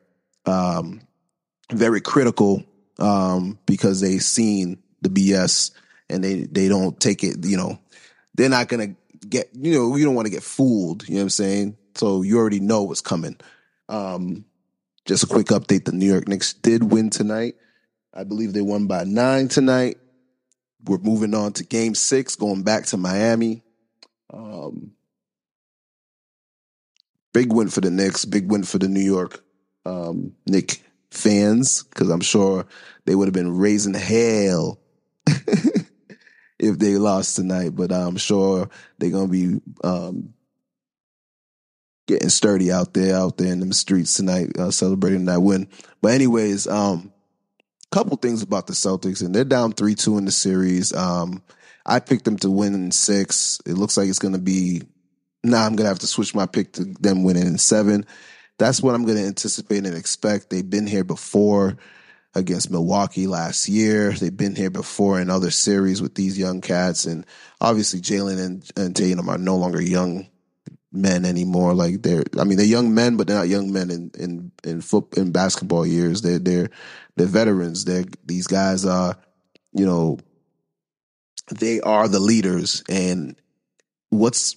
um, 0.46 1.02
very 1.72 2.02
critical 2.02 2.64
um, 3.00 3.58
because 3.66 4.02
they've 4.02 4.22
seen 4.22 4.78
the 5.02 5.10
BS 5.10 5.72
and 6.10 6.24
they 6.24 6.42
they 6.44 6.68
don't 6.68 7.00
take 7.00 7.24
it. 7.24 7.46
You 7.46 7.58
know, 7.58 7.80
they're 8.36 8.50
not 8.50 8.68
gonna 8.68 8.96
get. 9.28 9.50
You 9.54 9.74
know, 9.74 9.96
you 9.96 10.04
don't 10.04 10.16
want 10.16 10.26
to 10.26 10.32
get 10.32 10.44
fooled. 10.44 11.08
You 11.08 11.16
know 11.16 11.22
what 11.22 11.24
I'm 11.24 11.30
saying? 11.30 11.78
So 11.96 12.22
you 12.22 12.38
already 12.38 12.60
know 12.60 12.84
what's 12.84 13.02
coming. 13.02 13.38
Um, 13.88 14.46
just 15.10 15.24
a 15.24 15.28
quick 15.28 15.48
update: 15.48 15.86
the 15.86 15.92
New 15.92 16.06
York 16.06 16.28
Knicks 16.28 16.54
did 16.54 16.84
win 16.84 17.10
tonight. 17.10 17.56
I 18.14 18.24
believe 18.24 18.54
they 18.54 18.62
won 18.62 18.86
by 18.86 19.06
nine 19.06 19.48
tonight. 19.48 19.98
We're 20.86 21.00
moving 21.00 21.34
on 21.34 21.54
to 21.54 21.64
Game 21.64 21.96
Six, 21.96 22.36
going 22.36 22.62
back 22.62 22.86
to 22.88 22.98
Miami. 22.98 23.64
Um, 24.32 24.92
big 27.34 27.52
win 27.52 27.70
for 27.70 27.82
the 27.82 27.90
Knicks. 27.90 28.24
Big 28.24 28.52
win 28.52 28.62
for 28.62 28.78
the 28.78 28.88
New 28.88 29.02
York 29.02 29.44
um, 29.84 30.36
Knick 30.46 30.84
fans 31.10 31.82
because 31.82 32.12
I'm 32.12 32.22
sure 32.22 32.68
they 33.06 33.16
would 33.16 33.28
have 33.28 33.34
been 33.34 33.58
raising 33.58 33.96
hell 33.96 34.80
if 36.60 36.78
they 36.78 36.98
lost 36.98 37.36
tonight. 37.36 37.76
But 37.76 37.92
I'm 37.92 38.18
sure 38.18 38.70
they're 39.00 39.10
gonna 39.10 39.28
be 39.28 39.60
um, 39.84 40.36
getting 42.10 42.30
sturdy 42.30 42.72
out 42.72 42.94
there, 42.94 43.16
out 43.16 43.38
there 43.38 43.54
in 43.54 43.60
the 43.60 43.74
streets 43.74 44.16
tonight, 44.16 44.58
uh, 44.58 44.72
celebrating 44.72 45.26
that 45.26 45.42
win. 45.42 45.68
But 46.02 46.14
anyways, 46.14 46.66
um, 46.68 47.14
couple 47.92 48.18
things 48.18 48.42
about 48.42 48.66
the 48.68 48.74
Celtics, 48.74 49.24
and 49.24 49.34
they're 49.34 49.46
down 49.46 49.74
three 49.74 49.96
two 49.96 50.18
in 50.18 50.26
the 50.26 50.32
series. 50.32 50.92
Um, 50.94 51.44
I 51.86 52.00
picked 52.00 52.26
them 52.26 52.38
to 52.38 52.50
win 52.50 52.74
in 52.74 52.92
six. 52.92 53.62
It 53.66 53.74
looks 53.74 53.96
like 53.96 54.10
it's 54.10 54.20
going 54.20 54.34
to 54.34 54.40
be. 54.40 54.82
Now 55.44 55.66
I'm 55.66 55.76
going 55.76 55.86
to 55.86 55.90
have 55.90 56.00
to 56.00 56.08
switch 56.08 56.36
my 56.36 56.48
pick 56.48 56.74
to 56.74 56.86
them 57.00 57.24
winning 57.24 57.48
in 57.48 57.58
seven. 57.58 58.06
That's 58.58 58.82
what 58.82 58.94
I'm 58.94 59.06
going 59.06 59.18
to 59.18 59.26
anticipate 59.26 59.86
and 59.86 59.96
expect. 59.96 60.50
They've 60.50 60.70
been 60.70 60.88
here 60.88 61.06
before 61.06 61.78
against 62.36 62.70
Milwaukee 62.72 63.28
last 63.28 63.70
year. 63.70 64.12
They've 64.12 64.36
been 64.36 64.56
here 64.56 64.70
before 64.70 65.22
in 65.22 65.30
other 65.30 65.52
series 65.52 66.02
with 66.02 66.16
these 66.16 66.38
young 66.38 66.60
cats, 66.60 67.06
and 67.06 67.26
obviously 67.62 68.02
Jaylen 68.02 68.44
and, 68.44 68.70
and 68.76 68.96
Tatum 68.96 69.30
are 69.30 69.38
no 69.38 69.56
longer 69.56 69.82
young 69.82 70.28
men 70.92 71.26
anymore. 71.26 71.74
Like 71.74 72.02
they're, 72.02 72.24
I 72.40 72.44
mean, 72.44 72.58
they're 72.58 72.66
young 72.66 72.94
men, 72.94 73.18
but 73.18 73.28
they're 73.28 73.38
not 73.38 73.48
young 73.48 73.72
men 73.72 73.92
in 73.92 74.12
in 74.18 74.52
in 74.64 74.82
foot 74.82 75.18
in 75.18 75.32
basketball 75.32 75.86
years. 75.86 76.22
They're 76.22 76.40
they're 76.40 76.70
they're 77.16 77.28
veterans. 77.28 77.86
They're 77.86 78.06
these 78.26 78.48
guys 78.48 78.86
are, 78.86 79.16
you 79.74 79.86
know, 79.86 80.20
they 81.52 81.82
are 81.82 82.08
the 82.08 82.20
leaders. 82.20 82.84
And 82.90 83.36
what's 84.10 84.56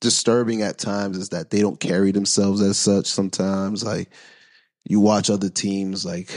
disturbing 0.00 0.62
at 0.62 0.78
times 0.78 1.16
is 1.16 1.30
that 1.30 1.50
they 1.50 1.60
don't 1.60 1.80
carry 1.80 2.12
themselves 2.12 2.60
as 2.60 2.78
such. 2.78 3.06
Sometimes, 3.06 3.84
like 3.84 4.10
you 4.84 5.00
watch 5.00 5.30
other 5.30 5.50
teams 5.50 6.04
like 6.04 6.30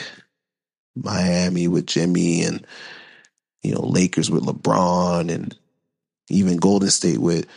Miami 0.96 1.68
with 1.68 1.88
Jimmy 1.88 2.44
and 2.44 2.66
you 3.64 3.74
know 3.74 3.82
Lakers 3.82 4.30
with 4.30 4.44
LeBron 4.44 5.34
and 5.34 5.56
even 6.30 6.58
Golden 6.58 6.90
State 6.90 7.20
with 7.20 7.48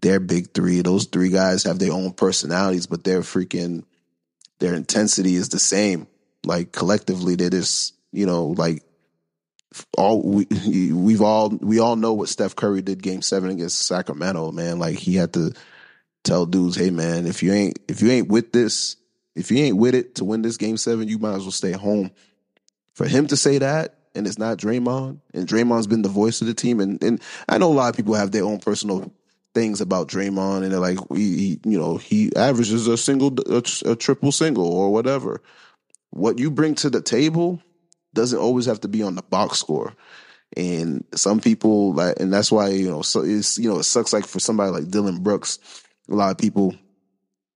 their 0.00 0.20
big 0.20 0.52
three. 0.52 0.82
Those 0.82 1.06
three 1.06 1.30
guys 1.30 1.64
have 1.64 1.78
their 1.78 1.92
own 1.92 2.12
personalities, 2.12 2.86
but 2.86 3.04
their 3.04 3.20
freaking 3.20 3.84
their 4.58 4.74
intensity 4.74 5.34
is 5.34 5.48
the 5.48 5.58
same. 5.58 6.06
Like 6.44 6.72
collectively, 6.72 7.34
they're 7.34 7.50
just 7.50 7.94
you 8.12 8.26
know 8.26 8.46
like 8.46 8.82
all 9.96 10.22
we 10.22 10.46
we've 10.92 11.22
all 11.22 11.50
we 11.50 11.78
all 11.78 11.96
know 11.96 12.12
what 12.12 12.28
Steph 12.28 12.56
Curry 12.56 12.82
did 12.82 13.02
Game 13.02 13.22
Seven 13.22 13.50
against 13.50 13.86
Sacramento. 13.86 14.52
Man, 14.52 14.78
like 14.78 14.96
he 14.96 15.14
had 15.14 15.32
to 15.34 15.52
tell 16.24 16.46
dudes, 16.46 16.76
hey 16.76 16.90
man, 16.90 17.26
if 17.26 17.42
you 17.42 17.52
ain't 17.52 17.78
if 17.88 18.02
you 18.02 18.10
ain't 18.10 18.28
with 18.28 18.52
this, 18.52 18.96
if 19.34 19.50
you 19.50 19.58
ain't 19.58 19.76
with 19.76 19.94
it 19.94 20.16
to 20.16 20.24
win 20.24 20.42
this 20.42 20.56
Game 20.56 20.76
Seven, 20.76 21.08
you 21.08 21.18
might 21.18 21.34
as 21.34 21.42
well 21.42 21.50
stay 21.50 21.72
home. 21.72 22.10
For 22.94 23.06
him 23.06 23.28
to 23.28 23.36
say 23.36 23.58
that 23.58 23.96
and 24.14 24.26
it's 24.26 24.38
not 24.38 24.58
Draymond, 24.58 25.20
and 25.32 25.46
Draymond's 25.46 25.86
been 25.86 26.02
the 26.02 26.08
voice 26.08 26.40
of 26.40 26.46
the 26.46 26.54
team. 26.54 26.80
And, 26.80 27.02
and 27.02 27.22
I 27.48 27.58
know 27.58 27.70
a 27.70 27.74
lot 27.74 27.90
of 27.90 27.96
people 27.96 28.14
have 28.14 28.32
their 28.32 28.44
own 28.44 28.58
personal 28.58 29.12
things 29.54 29.80
about 29.80 30.08
Draymond, 30.08 30.62
and 30.62 30.72
they're 30.72 30.80
like, 30.80 30.98
he 31.14 31.60
you 31.64 31.78
know, 31.78 31.96
he 31.96 32.34
averages 32.36 32.86
a 32.86 32.96
single, 32.96 33.34
a, 33.46 33.62
a 33.84 33.96
triple 33.96 34.32
single, 34.32 34.66
or 34.66 34.92
whatever. 34.92 35.42
What 36.10 36.38
you 36.38 36.50
bring 36.50 36.74
to 36.76 36.90
the 36.90 37.02
table 37.02 37.62
doesn't 38.14 38.38
always 38.38 38.66
have 38.66 38.80
to 38.80 38.88
be 38.88 39.02
on 39.02 39.14
the 39.14 39.22
box 39.22 39.58
score. 39.58 39.94
And 40.56 41.04
some 41.14 41.40
people 41.40 41.94
like, 41.94 42.18
and 42.18 42.32
that's 42.32 42.50
why 42.50 42.68
you 42.68 42.90
know, 42.90 43.02
so 43.02 43.22
it's 43.22 43.58
you 43.58 43.70
know, 43.70 43.78
it 43.78 43.84
sucks. 43.84 44.12
Like 44.12 44.26
for 44.26 44.40
somebody 44.40 44.72
like 44.72 44.90
Dillon 44.90 45.22
Brooks, 45.22 45.58
a 46.08 46.14
lot 46.14 46.30
of 46.30 46.38
people 46.38 46.74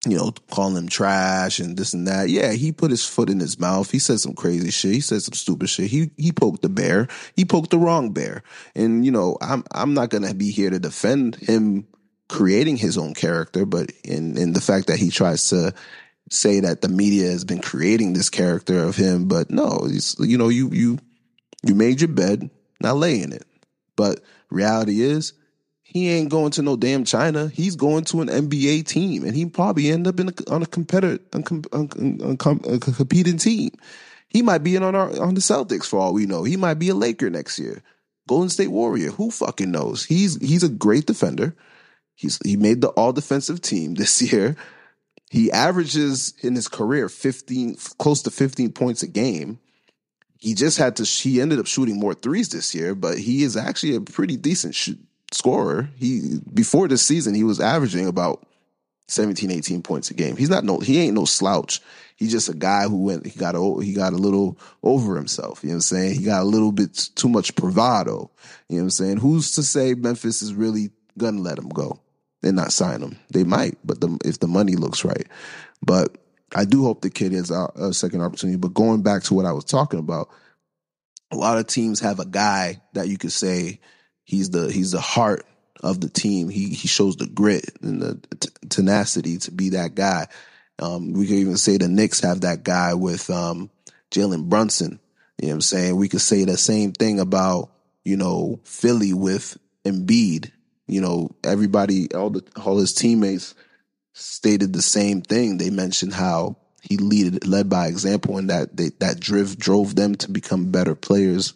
you 0.06 0.16
know, 0.16 0.32
calling 0.50 0.76
him 0.76 0.88
trash 0.88 1.58
and 1.58 1.76
this 1.76 1.94
and 1.94 2.06
that. 2.06 2.28
Yeah, 2.28 2.52
he 2.52 2.72
put 2.72 2.90
his 2.90 3.06
foot 3.06 3.30
in 3.30 3.40
his 3.40 3.58
mouth. 3.58 3.90
He 3.90 3.98
said 3.98 4.20
some 4.20 4.34
crazy 4.34 4.70
shit. 4.70 4.92
He 4.92 5.00
said 5.00 5.22
some 5.22 5.34
stupid 5.34 5.68
shit. 5.68 5.90
He 5.90 6.10
he 6.16 6.32
poked 6.32 6.62
the 6.62 6.68
bear. 6.68 7.08
He 7.36 7.44
poked 7.44 7.70
the 7.70 7.78
wrong 7.78 8.12
bear. 8.12 8.42
And 8.74 9.04
you 9.04 9.10
know, 9.10 9.36
I'm 9.40 9.64
I'm 9.72 9.94
not 9.94 10.10
gonna 10.10 10.34
be 10.34 10.50
here 10.50 10.70
to 10.70 10.78
defend 10.78 11.36
him 11.36 11.86
creating 12.28 12.76
his 12.76 12.98
own 12.98 13.14
character, 13.14 13.66
but 13.66 13.90
in 14.02 14.36
in 14.36 14.52
the 14.52 14.60
fact 14.60 14.88
that 14.88 14.98
he 14.98 15.10
tries 15.10 15.48
to 15.48 15.74
say 16.30 16.60
that 16.60 16.80
the 16.80 16.88
media 16.88 17.30
has 17.30 17.44
been 17.44 17.60
creating 17.60 18.12
this 18.12 18.30
character 18.30 18.82
of 18.82 18.96
him, 18.96 19.28
but 19.28 19.50
no, 19.50 19.88
you 20.18 20.38
know, 20.38 20.48
you 20.48 20.70
you 20.70 20.98
you 21.62 21.74
made 21.74 22.00
your 22.00 22.08
bed, 22.08 22.50
now 22.80 22.94
lay 22.94 23.20
in 23.20 23.32
it. 23.32 23.44
But 23.96 24.20
reality 24.50 25.00
is, 25.00 25.32
he 25.94 26.11
ain't 26.11 26.28
going 26.28 26.50
to 26.50 26.62
no 26.62 26.76
damn 26.76 27.04
China. 27.04 27.46
He's 27.46 27.76
going 27.76 28.02
to 28.07 28.20
an 28.20 28.26
NBA 28.26 28.85
team, 28.85 29.24
and 29.24 29.33
he 29.33 29.46
probably 29.46 29.92
end 29.92 30.09
up 30.09 30.18
in 30.18 30.28
a, 30.28 30.52
on 30.52 30.64
a 30.64 30.66
competitor, 30.66 31.22
a 31.33 31.40
competing 32.80 33.38
team. 33.38 33.70
He 34.28 34.42
might 34.42 34.64
be 34.64 34.74
in 34.74 34.83
on 34.83 34.96
our 34.96 35.09
on 35.22 35.35
the 35.35 35.40
Celtics 35.40 35.87
for 35.87 36.00
all 36.00 36.12
we 36.12 36.26
know. 36.26 36.42
He 36.42 36.57
might 36.57 36.80
be 36.80 36.88
a 36.88 36.96
Laker 36.96 37.30
next 37.30 37.61
year, 37.61 37.80
Golden 38.26 38.48
State 38.48 38.72
Warrior. 38.72 39.12
Who 39.12 39.30
fucking 39.30 39.70
knows? 39.70 40.04
He's 40.04 40.37
he's 40.44 40.64
a 40.64 40.68
great 40.68 41.07
defender. 41.07 41.54
He's 42.16 42.40
he 42.44 42.57
made 42.57 42.80
the 42.80 42.88
all 42.88 43.12
defensive 43.12 43.61
team 43.61 43.94
this 43.94 44.20
year. 44.20 44.57
He 45.30 45.52
averages 45.52 46.35
in 46.42 46.57
his 46.57 46.66
career 46.66 47.09
15 47.09 47.76
close 47.98 48.22
to 48.22 48.33
15 48.33 48.72
points 48.72 49.04
a 49.04 49.09
game. 49.09 49.61
He 50.38 50.54
just 50.54 50.76
had 50.76 50.96
to 50.96 51.04
he 51.04 51.40
ended 51.40 51.61
up 51.61 51.66
shooting 51.66 52.00
more 52.00 52.14
threes 52.14 52.48
this 52.48 52.74
year, 52.74 52.96
but 52.96 53.16
he 53.16 53.44
is 53.44 53.57
actually 53.57 53.94
a 53.94 54.00
pretty 54.00 54.37
decent 54.37 54.74
sh- 54.74 54.90
scorer. 55.35 55.90
He 55.97 56.38
before 56.53 56.88
this 56.88 57.03
season 57.03 57.35
he 57.35 57.44
was 57.44 57.61
averaging 57.61 58.07
about 58.07 58.47
17 59.09 59.51
18 59.51 59.83
points 59.83 60.11
a 60.11 60.14
game. 60.14 60.37
He's 60.37 60.51
not 60.51 60.64
no 60.64 60.79
he 60.79 61.01
ain't 61.01 61.14
no 61.14 61.25
slouch. 61.25 61.81
He's 62.16 62.31
just 62.31 62.49
a 62.49 62.55
guy 62.55 62.85
who 62.85 63.05
went 63.05 63.27
he 63.27 63.38
got 63.38 63.55
a, 63.55 63.83
he 63.83 63.92
got 63.92 64.12
a 64.12 64.16
little 64.16 64.59
over 64.83 65.16
himself, 65.16 65.62
you 65.62 65.68
know 65.68 65.75
what 65.75 65.77
I'm 65.77 65.81
saying? 65.83 66.18
He 66.18 66.25
got 66.25 66.42
a 66.42 66.47
little 66.47 66.73
bit 66.73 66.94
too 67.14 67.29
much 67.29 67.55
bravado, 67.55 68.31
you 68.68 68.77
know 68.77 68.83
what 68.83 68.85
I'm 68.85 68.90
saying? 68.90 69.16
Who's 69.18 69.53
to 69.53 69.62
say 69.62 69.94
Memphis 69.94 70.42
is 70.42 70.55
really 70.55 70.90
to 71.18 71.31
let 71.31 71.59
him 71.59 71.68
go? 71.68 72.01
and 72.44 72.57
not 72.57 72.73
sign 72.73 73.01
him. 73.01 73.16
They 73.31 73.44
might, 73.44 73.79
but 73.85 74.01
the, 74.01 74.18
if 74.25 74.38
the 74.38 74.47
money 74.47 74.77
looks 74.77 75.05
right. 75.05 75.27
But 75.83 76.16
I 76.55 76.64
do 76.64 76.85
hope 76.85 77.01
the 77.01 77.11
kid 77.11 77.33
has 77.33 77.51
a, 77.51 77.70
a 77.77 77.92
second 77.92 78.20
opportunity. 78.20 78.59
But 78.59 78.75
going 78.75 79.03
back 79.03 79.23
to 79.25 79.35
what 79.35 79.47
I 79.47 79.53
was 79.53 79.64
talking 79.64 79.99
about, 79.99 80.29
a 81.31 81.37
lot 81.37 81.59
of 81.59 81.66
teams 81.66 82.01
have 82.01 82.20
a 82.20 82.27
guy 82.27 82.81
that 82.92 83.09
you 83.09 83.18
could 83.18 83.33
say 83.33 83.81
he's 84.24 84.50
the 84.50 84.70
he's 84.72 84.92
the 84.92 85.00
heart 85.00 85.46
of 85.82 86.00
the 86.00 86.08
team. 86.08 86.48
He 86.48 86.70
he 86.70 86.88
shows 86.88 87.16
the 87.16 87.26
grit 87.26 87.70
and 87.82 88.00
the 88.00 88.20
t- 88.38 88.48
tenacity 88.68 89.38
to 89.38 89.50
be 89.50 89.70
that 89.70 89.94
guy. 89.94 90.26
Um, 90.78 91.12
we 91.12 91.26
could 91.26 91.37
even 91.37 91.56
say 91.56 91.76
the 91.76 91.88
Knicks 91.88 92.20
have 92.20 92.40
that 92.40 92.64
guy 92.64 92.94
with 92.94 93.30
um, 93.30 93.70
Jalen 94.10 94.48
Brunson. 94.48 94.98
You 95.40 95.48
know 95.48 95.52
what 95.52 95.54
I'm 95.54 95.60
saying? 95.62 95.96
We 95.96 96.08
could 96.08 96.20
say 96.20 96.44
the 96.44 96.56
same 96.56 96.92
thing 96.92 97.20
about 97.20 97.70
you 98.04 98.16
know 98.16 98.60
Philly 98.64 99.12
with 99.12 99.56
Embiid 99.84 100.50
you 100.87 101.00
know, 101.00 101.30
everybody, 101.42 102.12
all 102.12 102.30
the 102.30 102.44
all 102.64 102.78
his 102.78 102.92
teammates 102.92 103.54
stated 104.12 104.72
the 104.72 104.82
same 104.82 105.22
thing. 105.22 105.56
They 105.56 105.70
mentioned 105.70 106.12
how 106.12 106.56
he 106.82 106.96
lead 106.98 107.46
led 107.46 107.70
by 107.70 107.87
example, 107.87 108.37
and 108.37 108.50
that 108.50 108.76
they, 108.76 108.90
that 109.00 109.20
driv 109.20 109.58
drove 109.58 109.96
them 109.96 110.14
to 110.16 110.30
become 110.30 110.70
better 110.70 110.94
players 110.94 111.54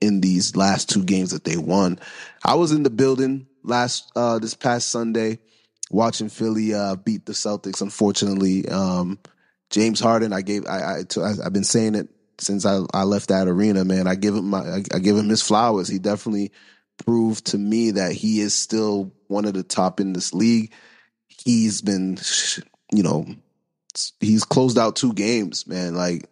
in 0.00 0.20
these 0.20 0.56
last 0.56 0.90
two 0.90 1.04
games 1.04 1.30
that 1.30 1.44
they 1.44 1.56
won. 1.56 1.98
I 2.44 2.54
was 2.54 2.72
in 2.72 2.82
the 2.82 2.90
building 2.90 3.46
last 3.62 4.12
uh 4.16 4.38
this 4.38 4.54
past 4.54 4.88
Sunday 4.88 5.38
watching 5.90 6.28
Philly 6.28 6.74
uh 6.74 6.96
beat 6.96 7.26
the 7.26 7.32
Celtics. 7.32 7.80
Unfortunately, 7.80 8.68
um 8.68 9.18
James 9.70 10.00
Harden, 10.00 10.32
I 10.32 10.42
gave 10.42 10.66
I, 10.66 11.00
I 11.00 11.32
I've 11.44 11.52
been 11.52 11.64
saying 11.64 11.94
it 11.94 12.08
since 12.38 12.66
I, 12.66 12.80
I 12.92 13.04
left 13.04 13.28
that 13.28 13.48
arena, 13.48 13.84
man. 13.84 14.06
I 14.06 14.14
give 14.14 14.34
him 14.34 14.50
my 14.50 14.58
I, 14.60 14.82
I 14.94 14.98
give 14.98 15.16
him 15.16 15.28
his 15.28 15.42
flowers. 15.42 15.88
He 15.88 15.98
definitely 15.98 16.52
proved 17.04 17.46
to 17.46 17.58
me 17.58 17.92
that 17.92 18.12
he 18.12 18.40
is 18.40 18.54
still 18.54 19.12
one 19.28 19.44
of 19.44 19.54
the 19.54 19.62
top 19.62 20.00
in 20.00 20.12
this 20.12 20.32
league. 20.32 20.72
He's 21.26 21.82
been, 21.82 22.18
you 22.92 23.02
know, 23.02 23.26
he's 24.20 24.44
closed 24.44 24.78
out 24.78 24.96
two 24.96 25.12
games, 25.12 25.66
man. 25.66 25.94
Like, 25.94 26.28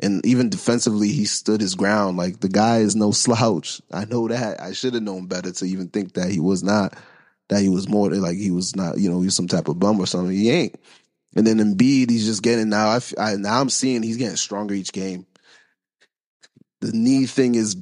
and 0.00 0.24
even 0.24 0.48
defensively, 0.48 1.08
he 1.08 1.24
stood 1.24 1.60
his 1.60 1.74
ground. 1.74 2.16
Like, 2.16 2.40
the 2.40 2.48
guy 2.48 2.78
is 2.78 2.94
no 2.94 3.10
slouch. 3.10 3.82
I 3.92 4.04
know 4.04 4.28
that. 4.28 4.60
I 4.60 4.72
should 4.72 4.94
have 4.94 5.02
known 5.02 5.26
better 5.26 5.50
to 5.50 5.64
even 5.64 5.88
think 5.88 6.14
that 6.14 6.30
he 6.30 6.38
was 6.38 6.62
not, 6.62 6.96
that 7.48 7.62
he 7.62 7.68
was 7.68 7.88
more 7.88 8.10
like 8.10 8.36
he 8.36 8.52
was 8.52 8.76
not, 8.76 8.98
you 8.98 9.10
know, 9.10 9.20
he 9.20 9.26
was 9.26 9.36
some 9.36 9.48
type 9.48 9.68
of 9.68 9.78
bum 9.78 9.98
or 9.98 10.06
something. 10.06 10.36
He 10.36 10.50
ain't. 10.50 10.78
And 11.34 11.46
then 11.46 11.58
Embiid, 11.58 12.10
he's 12.10 12.26
just 12.26 12.42
getting 12.42 12.68
now. 12.68 12.88
I, 12.88 13.00
I 13.18 13.36
now 13.36 13.60
I'm 13.60 13.70
seeing 13.70 14.02
he's 14.02 14.16
getting 14.16 14.36
stronger 14.36 14.74
each 14.74 14.92
game. 14.92 15.26
The 16.80 16.92
knee 16.92 17.26
thing 17.26 17.54
is 17.54 17.76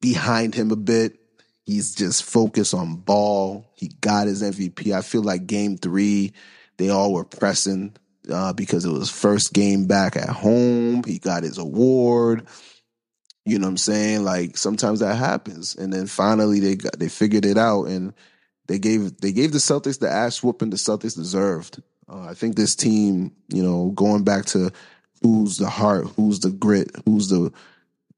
behind 0.00 0.54
him 0.54 0.70
a 0.70 0.76
bit. 0.76 1.18
He's 1.64 1.94
just 1.94 2.24
focused 2.24 2.72
on 2.72 2.96
ball. 2.96 3.70
He 3.74 3.88
got 4.00 4.26
his 4.26 4.42
MVP. 4.42 4.92
I 4.92 5.02
feel 5.02 5.22
like 5.22 5.46
game 5.46 5.76
three, 5.76 6.32
they 6.78 6.88
all 6.88 7.12
were 7.12 7.24
pressing 7.24 7.94
uh, 8.30 8.52
because 8.52 8.84
it 8.84 8.90
was 8.90 9.10
first 9.10 9.52
game 9.52 9.86
back 9.86 10.16
at 10.16 10.28
home. 10.28 11.02
He 11.04 11.18
got 11.18 11.42
his 11.42 11.58
award. 11.58 12.46
You 13.44 13.58
know 13.58 13.66
what 13.66 13.70
I'm 13.70 13.76
saying? 13.78 14.24
Like 14.24 14.56
sometimes 14.56 15.00
that 15.00 15.16
happens, 15.16 15.74
and 15.74 15.92
then 15.92 16.06
finally 16.06 16.60
they 16.60 16.76
got 16.76 16.98
they 16.98 17.08
figured 17.08 17.46
it 17.46 17.56
out, 17.56 17.84
and 17.84 18.12
they 18.66 18.78
gave 18.78 19.18
they 19.18 19.32
gave 19.32 19.52
the 19.52 19.58
Celtics 19.58 19.98
the 19.98 20.10
ass 20.10 20.42
whooping 20.42 20.70
the 20.70 20.76
Celtics 20.76 21.16
deserved. 21.16 21.82
Uh, 22.10 22.20
I 22.20 22.34
think 22.34 22.56
this 22.56 22.76
team, 22.76 23.32
you 23.48 23.62
know, 23.62 23.90
going 23.94 24.24
back 24.24 24.44
to 24.46 24.70
who's 25.22 25.56
the 25.56 25.68
heart, 25.68 26.06
who's 26.16 26.40
the 26.40 26.50
grit, 26.50 26.90
who's 27.04 27.28
the 27.28 27.52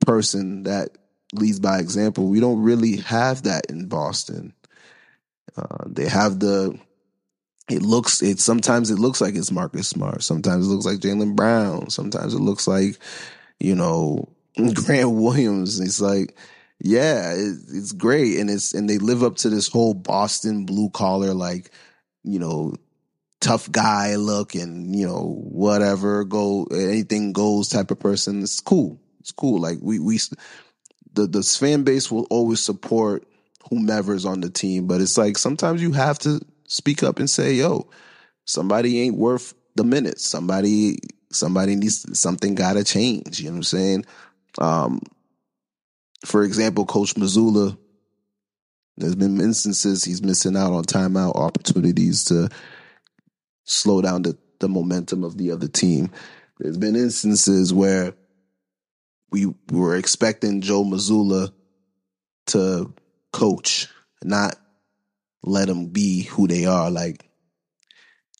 person 0.04 0.64
that 0.64 0.98
leads 1.32 1.60
by 1.60 1.78
example. 1.78 2.26
We 2.26 2.40
don't 2.40 2.62
really 2.62 2.96
have 2.96 3.42
that 3.44 3.66
in 3.66 3.86
Boston. 3.86 4.52
Uh, 5.56 5.84
they 5.86 6.08
have 6.08 6.40
the. 6.40 6.78
It 7.70 7.82
looks. 7.82 8.22
It 8.22 8.40
sometimes 8.40 8.90
it 8.90 8.98
looks 8.98 9.20
like 9.20 9.34
it's 9.34 9.50
Marcus 9.50 9.88
Smart. 9.88 10.22
Sometimes 10.22 10.66
it 10.66 10.70
looks 10.70 10.84
like 10.84 10.98
Jaylen 10.98 11.36
Brown. 11.36 11.90
Sometimes 11.90 12.34
it 12.34 12.40
looks 12.40 12.66
like, 12.66 12.98
you 13.58 13.74
know, 13.74 14.28
Grant 14.74 15.12
Williams. 15.12 15.80
It's 15.80 16.00
like, 16.00 16.36
yeah, 16.80 17.32
it, 17.32 17.56
it's 17.68 17.92
great, 17.92 18.38
and 18.38 18.50
it's 18.50 18.74
and 18.74 18.88
they 18.88 18.98
live 18.98 19.22
up 19.22 19.36
to 19.36 19.50
this 19.50 19.68
whole 19.68 19.94
Boston 19.94 20.66
blue 20.66 20.90
collar 20.90 21.34
like, 21.34 21.70
you 22.24 22.38
know, 22.38 22.74
tough 23.40 23.70
guy 23.72 24.16
look 24.16 24.54
and 24.54 24.94
you 24.94 25.06
know 25.06 25.40
whatever 25.50 26.24
go 26.24 26.64
anything 26.70 27.32
goes 27.32 27.68
type 27.68 27.90
of 27.90 27.98
person. 27.98 28.42
It's 28.42 28.60
cool. 28.60 29.00
It's 29.20 29.32
cool. 29.32 29.60
Like 29.60 29.78
we 29.80 29.98
we 29.98 30.18
the 31.14 31.26
the 31.26 31.42
fan 31.42 31.82
base 31.82 32.10
will 32.10 32.26
always 32.30 32.60
support 32.60 33.26
whomever's 33.70 34.24
on 34.24 34.40
the 34.40 34.50
team, 34.50 34.86
but 34.86 35.00
it's 35.00 35.18
like 35.18 35.38
sometimes 35.38 35.82
you 35.82 35.92
have 35.92 36.18
to 36.20 36.40
speak 36.70 37.02
up 37.02 37.18
and 37.18 37.28
say, 37.28 37.54
"Yo, 37.54 37.90
somebody 38.46 39.00
ain't 39.00 39.16
worth 39.16 39.54
the 39.74 39.84
minutes. 39.84 40.24
Somebody 40.24 40.98
somebody 41.32 41.76
needs 41.76 42.18
something 42.18 42.54
got 42.54 42.74
to 42.74 42.84
change." 42.84 43.40
You 43.40 43.46
know 43.46 43.52
what 43.52 43.56
I'm 43.56 43.62
saying? 43.64 44.04
Um, 44.58 45.00
for 46.24 46.42
example, 46.44 46.86
Coach 46.86 47.14
Mazzulla, 47.14 47.76
There's 48.96 49.16
been 49.16 49.40
instances 49.40 50.04
he's 50.04 50.22
missing 50.22 50.56
out 50.56 50.72
on 50.72 50.84
timeout 50.84 51.36
opportunities 51.36 52.24
to 52.24 52.48
slow 53.64 54.02
down 54.02 54.22
the, 54.22 54.36
the 54.58 54.68
momentum 54.68 55.24
of 55.24 55.38
the 55.38 55.52
other 55.52 55.68
team. 55.68 56.10
There's 56.58 56.76
been 56.76 56.96
instances 56.96 57.72
where 57.72 58.14
we 59.30 59.54
were 59.70 59.96
expecting 59.96 60.60
Joe 60.60 60.84
Mazzulla 60.84 61.52
to 62.48 62.92
coach, 63.32 63.88
not 64.22 64.56
let 65.42 65.68
them 65.68 65.86
be 65.86 66.22
who 66.22 66.46
they 66.46 66.66
are. 66.66 66.90
Like, 66.90 67.28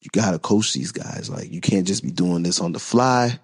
you 0.02 0.10
got 0.12 0.32
to 0.32 0.38
coach 0.38 0.72
these 0.72 0.92
guys. 0.92 1.28
Like, 1.30 1.50
you 1.50 1.60
can't 1.60 1.86
just 1.86 2.02
be 2.02 2.10
doing 2.10 2.42
this 2.42 2.60
on 2.60 2.72
the 2.72 2.78
fly. 2.78 3.38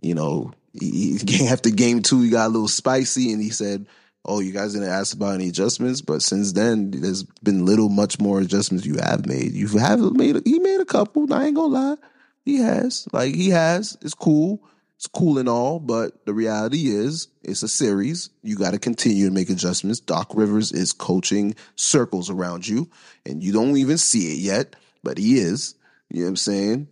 You 0.00 0.14
know, 0.14 0.52
after 1.50 1.70
game 1.70 2.02
two, 2.02 2.22
he 2.22 2.30
got 2.30 2.46
a 2.46 2.52
little 2.52 2.68
spicy 2.68 3.32
and 3.32 3.42
he 3.42 3.50
said, 3.50 3.86
Oh, 4.24 4.40
you 4.40 4.52
guys 4.52 4.74
didn't 4.74 4.90
ask 4.90 5.16
about 5.16 5.34
any 5.34 5.48
adjustments, 5.48 6.02
but 6.02 6.20
since 6.20 6.52
then, 6.52 6.90
there's 6.90 7.22
been 7.22 7.64
little, 7.64 7.88
much 7.88 8.20
more 8.20 8.40
adjustments 8.40 8.84
you 8.84 8.96
have 8.96 9.26
made. 9.26 9.52
You 9.52 9.68
have 9.78 10.00
made, 10.00 10.42
he 10.44 10.58
made 10.58 10.80
a 10.80 10.84
couple. 10.84 11.32
I 11.32 11.46
ain't 11.46 11.56
gonna 11.56 11.68
lie, 11.68 11.96
he 12.44 12.58
has. 12.58 13.08
Like 13.12 13.34
he 13.34 13.48
has. 13.50 13.96
It's 14.02 14.14
cool 14.14 14.60
it's 14.98 15.06
cool 15.06 15.38
and 15.38 15.48
all, 15.48 15.78
but 15.78 16.26
the 16.26 16.34
reality 16.34 16.88
is 16.88 17.28
it's 17.44 17.62
a 17.62 17.68
series. 17.68 18.30
You 18.42 18.56
got 18.56 18.72
to 18.72 18.80
continue 18.80 19.28
to 19.28 19.32
make 19.32 19.48
adjustments. 19.48 20.00
Doc 20.00 20.32
Rivers 20.34 20.72
is 20.72 20.92
coaching 20.92 21.54
circles 21.76 22.30
around 22.30 22.66
you, 22.66 22.90
and 23.24 23.40
you 23.40 23.52
don't 23.52 23.76
even 23.76 23.96
see 23.96 24.32
it 24.32 24.38
yet, 24.38 24.74
but 25.04 25.16
he 25.16 25.38
is. 25.38 25.76
You 26.10 26.18
know 26.18 26.24
what 26.24 26.28
I'm 26.30 26.36
saying? 26.36 26.88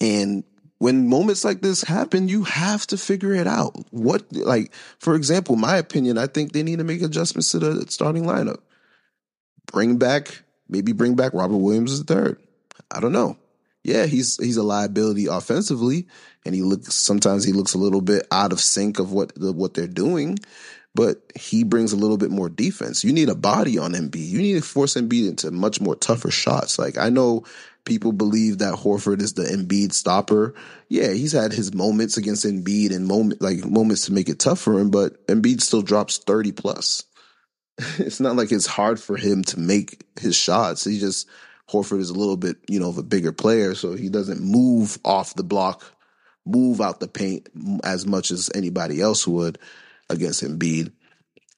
And 0.00 0.42
when 0.78 1.06
moments 1.06 1.44
like 1.44 1.60
this 1.60 1.82
happen, 1.82 2.30
you 2.30 2.44
have 2.44 2.86
to 2.86 2.96
figure 2.96 3.34
it 3.34 3.46
out. 3.46 3.76
What, 3.90 4.24
like, 4.32 4.72
for 5.00 5.14
example, 5.14 5.56
my 5.56 5.76
opinion, 5.76 6.16
I 6.16 6.28
think 6.28 6.52
they 6.52 6.62
need 6.62 6.78
to 6.78 6.84
make 6.84 7.02
adjustments 7.02 7.50
to 7.50 7.58
the 7.58 7.90
starting 7.90 8.24
lineup. 8.24 8.60
Bring 9.70 9.98
back, 9.98 10.44
maybe 10.66 10.92
bring 10.92 11.14
back 11.14 11.34
Robert 11.34 11.58
Williams 11.58 12.02
third. 12.04 12.40
I 12.90 13.00
don't 13.00 13.12
know 13.12 13.36
yeah, 13.82 14.06
he's 14.06 14.36
he's 14.36 14.56
a 14.56 14.62
liability 14.62 15.26
offensively, 15.26 16.06
and 16.44 16.54
he 16.54 16.62
looks 16.62 16.94
sometimes 16.94 17.44
he 17.44 17.52
looks 17.52 17.74
a 17.74 17.78
little 17.78 18.00
bit 18.00 18.26
out 18.30 18.52
of 18.52 18.60
sync 18.60 18.98
of 18.98 19.12
what 19.12 19.34
the, 19.34 19.52
what 19.52 19.74
they're 19.74 19.86
doing. 19.86 20.38
but 20.94 21.18
he 21.38 21.62
brings 21.62 21.92
a 21.92 21.96
little 21.96 22.16
bit 22.16 22.30
more 22.30 22.48
defense. 22.48 23.04
You 23.04 23.12
need 23.12 23.28
a 23.28 23.34
body 23.34 23.78
on 23.78 23.92
Embiid. 23.92 24.26
You 24.26 24.38
need 24.42 24.54
to 24.54 24.62
force 24.62 24.94
Embiid 24.94 25.28
into 25.28 25.50
much 25.50 25.80
more 25.80 25.94
tougher 25.94 26.30
shots. 26.30 26.78
Like 26.78 26.98
I 26.98 27.10
know 27.10 27.44
people 27.84 28.12
believe 28.12 28.58
that 28.58 28.74
Horford 28.74 29.20
is 29.20 29.34
the 29.34 29.44
Embiid 29.44 29.92
stopper. 29.92 30.54
Yeah, 30.88 31.12
he's 31.12 31.32
had 31.32 31.52
his 31.52 31.72
moments 31.72 32.16
against 32.16 32.44
Embiid 32.44 32.94
and 32.94 33.06
moment 33.06 33.40
like 33.40 33.64
moments 33.64 34.06
to 34.06 34.12
make 34.12 34.28
it 34.28 34.38
tough 34.38 34.58
for 34.58 34.78
him, 34.78 34.90
but 34.90 35.26
Embiid 35.28 35.60
still 35.60 35.82
drops 35.82 36.18
30 36.18 36.52
plus. 36.52 37.04
it's 37.98 38.20
not 38.20 38.36
like 38.36 38.52
it's 38.52 38.66
hard 38.66 39.00
for 39.00 39.16
him 39.16 39.42
to 39.44 39.58
make 39.58 40.04
his 40.18 40.36
shots. 40.36 40.84
He 40.84 40.98
just 40.98 41.28
Horford 41.70 42.00
is 42.00 42.10
a 42.10 42.18
little 42.18 42.36
bit, 42.36 42.56
you 42.68 42.80
know, 42.80 42.88
of 42.88 42.98
a 42.98 43.02
bigger 43.02 43.32
player, 43.32 43.74
so 43.74 43.94
he 43.94 44.08
doesn't 44.08 44.40
move 44.40 44.98
off 45.04 45.34
the 45.34 45.44
block, 45.44 45.84
move 46.50 46.80
out 46.80 47.00
the 47.00 47.08
paint 47.08 47.48
as 47.84 48.06
much 48.06 48.30
as 48.30 48.50
anybody 48.54 49.00
else 49.00 49.26
would 49.26 49.58
against 50.08 50.42
Embiid. 50.42 50.92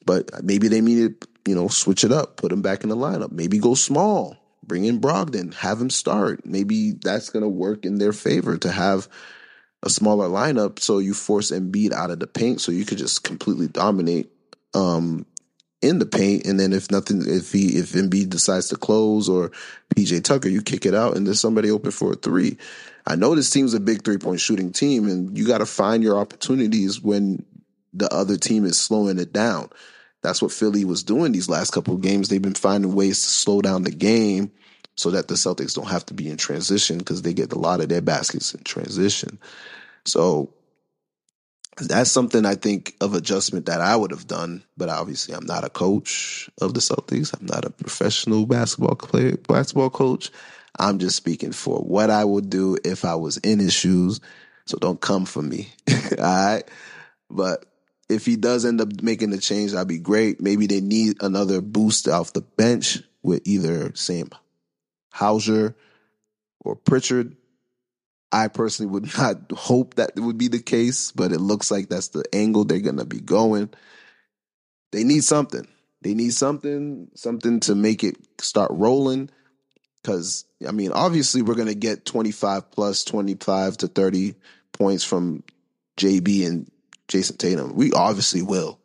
But 0.04 0.42
maybe 0.42 0.68
they 0.68 0.80
need 0.80 1.20
to, 1.20 1.28
you 1.50 1.54
know, 1.54 1.68
switch 1.68 2.04
it 2.04 2.12
up, 2.12 2.36
put 2.36 2.52
him 2.52 2.62
back 2.62 2.82
in 2.82 2.88
the 2.88 2.96
lineup. 2.96 3.32
Maybe 3.32 3.58
go 3.58 3.74
small, 3.74 4.36
bring 4.64 4.84
in 4.84 5.00
Brogdon, 5.00 5.54
have 5.54 5.80
him 5.80 5.90
start. 5.90 6.44
Maybe 6.44 6.92
that's 6.92 7.30
going 7.30 7.44
to 7.44 7.48
work 7.48 7.84
in 7.84 7.98
their 7.98 8.12
favor 8.12 8.58
to 8.58 8.70
have 8.70 9.08
a 9.82 9.90
smaller 9.90 10.28
lineup 10.28 10.78
so 10.78 10.98
you 10.98 11.14
force 11.14 11.50
Embiid 11.50 11.92
out 11.92 12.10
of 12.10 12.20
the 12.20 12.26
paint 12.26 12.60
so 12.60 12.70
you 12.70 12.84
could 12.84 12.98
just 12.98 13.24
completely 13.24 13.66
dominate 13.66 14.30
um, 14.74 15.26
in 15.82 15.98
the 15.98 16.06
paint, 16.06 16.46
and 16.46 16.58
then 16.58 16.72
if 16.72 16.90
nothing, 16.90 17.22
if 17.26 17.52
he 17.52 17.76
if 17.76 17.92
Embiid 17.92 18.30
decides 18.30 18.68
to 18.68 18.76
close 18.76 19.28
or 19.28 19.50
PJ 19.94 20.24
Tucker, 20.24 20.48
you 20.48 20.62
kick 20.62 20.86
it 20.86 20.94
out, 20.94 21.16
and 21.16 21.26
there's 21.26 21.40
somebody 21.40 21.70
open 21.70 21.90
for 21.90 22.12
a 22.12 22.16
three. 22.16 22.56
I 23.06 23.16
know 23.16 23.34
this 23.34 23.50
team's 23.50 23.74
a 23.74 23.80
big 23.80 24.04
three 24.04 24.18
point 24.18 24.40
shooting 24.40 24.72
team, 24.72 25.08
and 25.08 25.36
you 25.36 25.46
got 25.46 25.58
to 25.58 25.66
find 25.66 26.02
your 26.02 26.18
opportunities 26.18 27.00
when 27.00 27.44
the 27.92 28.12
other 28.12 28.36
team 28.36 28.64
is 28.64 28.78
slowing 28.78 29.18
it 29.18 29.32
down. 29.32 29.68
That's 30.22 30.40
what 30.40 30.52
Philly 30.52 30.84
was 30.84 31.02
doing 31.02 31.32
these 31.32 31.48
last 31.48 31.72
couple 31.72 31.94
of 31.94 32.00
games. 32.00 32.28
They've 32.28 32.40
been 32.40 32.54
finding 32.54 32.94
ways 32.94 33.20
to 33.20 33.28
slow 33.28 33.60
down 33.60 33.82
the 33.82 33.90
game 33.90 34.52
so 34.94 35.10
that 35.10 35.26
the 35.26 35.34
Celtics 35.34 35.74
don't 35.74 35.88
have 35.88 36.06
to 36.06 36.14
be 36.14 36.28
in 36.28 36.36
transition 36.36 36.98
because 36.98 37.22
they 37.22 37.34
get 37.34 37.52
a 37.52 37.58
lot 37.58 37.80
of 37.80 37.88
their 37.88 38.00
baskets 38.00 38.54
in 38.54 38.62
transition. 38.62 39.38
So 40.04 40.52
that's 41.76 42.10
something 42.10 42.44
I 42.44 42.54
think 42.54 42.94
of 43.00 43.14
adjustment 43.14 43.66
that 43.66 43.80
I 43.80 43.96
would 43.96 44.10
have 44.10 44.26
done, 44.26 44.62
but 44.76 44.88
obviously 44.88 45.34
I'm 45.34 45.46
not 45.46 45.64
a 45.64 45.70
coach 45.70 46.50
of 46.60 46.74
the 46.74 46.80
Celtics. 46.80 47.38
I'm 47.38 47.46
not 47.46 47.64
a 47.64 47.70
professional 47.70 48.46
basketball 48.46 48.96
player, 48.96 49.36
basketball 49.36 49.90
coach. 49.90 50.30
I'm 50.78 50.98
just 50.98 51.16
speaking 51.16 51.52
for 51.52 51.78
what 51.78 52.10
I 52.10 52.24
would 52.24 52.50
do 52.50 52.76
if 52.84 53.04
I 53.04 53.14
was 53.14 53.38
in 53.38 53.58
his 53.58 53.72
shoes. 53.72 54.20
So 54.66 54.78
don't 54.78 55.00
come 55.00 55.24
for 55.24 55.42
me. 55.42 55.68
All 56.18 56.24
right. 56.24 56.62
But 57.30 57.64
if 58.08 58.26
he 58.26 58.36
does 58.36 58.64
end 58.64 58.80
up 58.80 59.02
making 59.02 59.30
the 59.30 59.38
change, 59.38 59.72
that'd 59.72 59.88
be 59.88 59.98
great. 59.98 60.40
Maybe 60.40 60.66
they 60.66 60.80
need 60.80 61.22
another 61.22 61.60
boost 61.60 62.08
off 62.08 62.32
the 62.32 62.42
bench 62.42 63.02
with 63.22 63.42
either 63.46 63.94
Sam 63.94 64.28
Hauser 65.12 65.74
or 66.60 66.76
Pritchard. 66.76 67.36
I 68.32 68.48
personally 68.48 68.90
would 68.90 69.16
not 69.18 69.52
hope 69.52 69.94
that 69.94 70.12
would 70.16 70.38
be 70.38 70.48
the 70.48 70.62
case, 70.62 71.12
but 71.12 71.32
it 71.32 71.40
looks 71.40 71.70
like 71.70 71.88
that's 71.88 72.08
the 72.08 72.24
angle 72.32 72.64
they're 72.64 72.80
going 72.80 72.96
to 72.96 73.04
be 73.04 73.20
going. 73.20 73.70
They 74.90 75.04
need 75.04 75.24
something. 75.24 75.68
They 76.00 76.14
need 76.14 76.34
something, 76.34 77.10
something 77.14 77.60
to 77.60 77.74
make 77.74 78.02
it 78.02 78.16
start 78.40 78.70
rolling. 78.72 79.30
Because, 80.02 80.44
I 80.66 80.72
mean, 80.72 80.90
obviously, 80.92 81.42
we're 81.42 81.54
going 81.54 81.68
to 81.68 81.74
get 81.74 82.04
25 82.04 82.72
plus 82.72 83.04
25 83.04 83.76
to 83.78 83.88
30 83.88 84.34
points 84.72 85.04
from 85.04 85.44
JB 85.96 86.46
and 86.46 86.70
Jayson 87.06 87.36
Tatum. 87.36 87.74
We 87.76 87.92
obviously 87.92 88.42
will. 88.42 88.80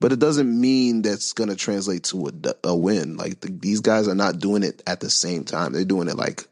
But 0.00 0.12
it 0.12 0.18
doesn't 0.18 0.60
mean 0.60 1.02
that's 1.02 1.34
going 1.34 1.50
to 1.50 1.56
translate 1.56 2.04
to 2.04 2.28
a, 2.28 2.68
a 2.68 2.76
win. 2.76 3.16
Like, 3.16 3.40
the, 3.40 3.48
these 3.48 3.80
guys 3.80 4.08
are 4.08 4.14
not 4.14 4.38
doing 4.38 4.62
it 4.62 4.82
at 4.86 5.00
the 5.00 5.10
same 5.10 5.44
time. 5.44 5.72
They're 5.72 5.84
doing 5.84 6.08
it 6.08 6.16
like, 6.16 6.48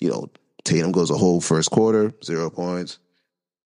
you 0.00 0.08
know, 0.08 0.30
Tatum 0.64 0.92
goes 0.92 1.10
a 1.10 1.16
whole 1.16 1.40
first 1.40 1.70
quarter, 1.70 2.12
zero 2.22 2.50
points. 2.50 2.98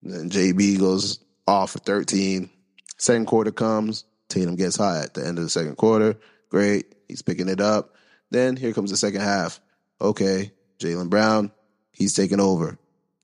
Then 0.01 0.29
JB 0.29 0.79
goes 0.79 1.19
off 1.47 1.71
for 1.71 1.79
13. 1.79 2.49
Second 2.97 3.25
quarter 3.27 3.51
comes, 3.51 4.05
Tatum 4.29 4.55
gets 4.55 4.77
hot 4.77 5.03
at 5.03 5.13
the 5.13 5.25
end 5.25 5.37
of 5.37 5.43
the 5.43 5.49
second 5.49 5.75
quarter. 5.75 6.17
Great. 6.49 6.95
He's 7.07 7.21
picking 7.21 7.49
it 7.49 7.61
up. 7.61 7.95
Then 8.31 8.55
here 8.55 8.73
comes 8.73 8.91
the 8.91 8.97
second 8.97 9.21
half. 9.21 9.59
Okay, 10.01 10.51
Jaylen 10.79 11.09
Brown, 11.09 11.51
he's 11.91 12.13
taking 12.13 12.39
over. 12.39 12.77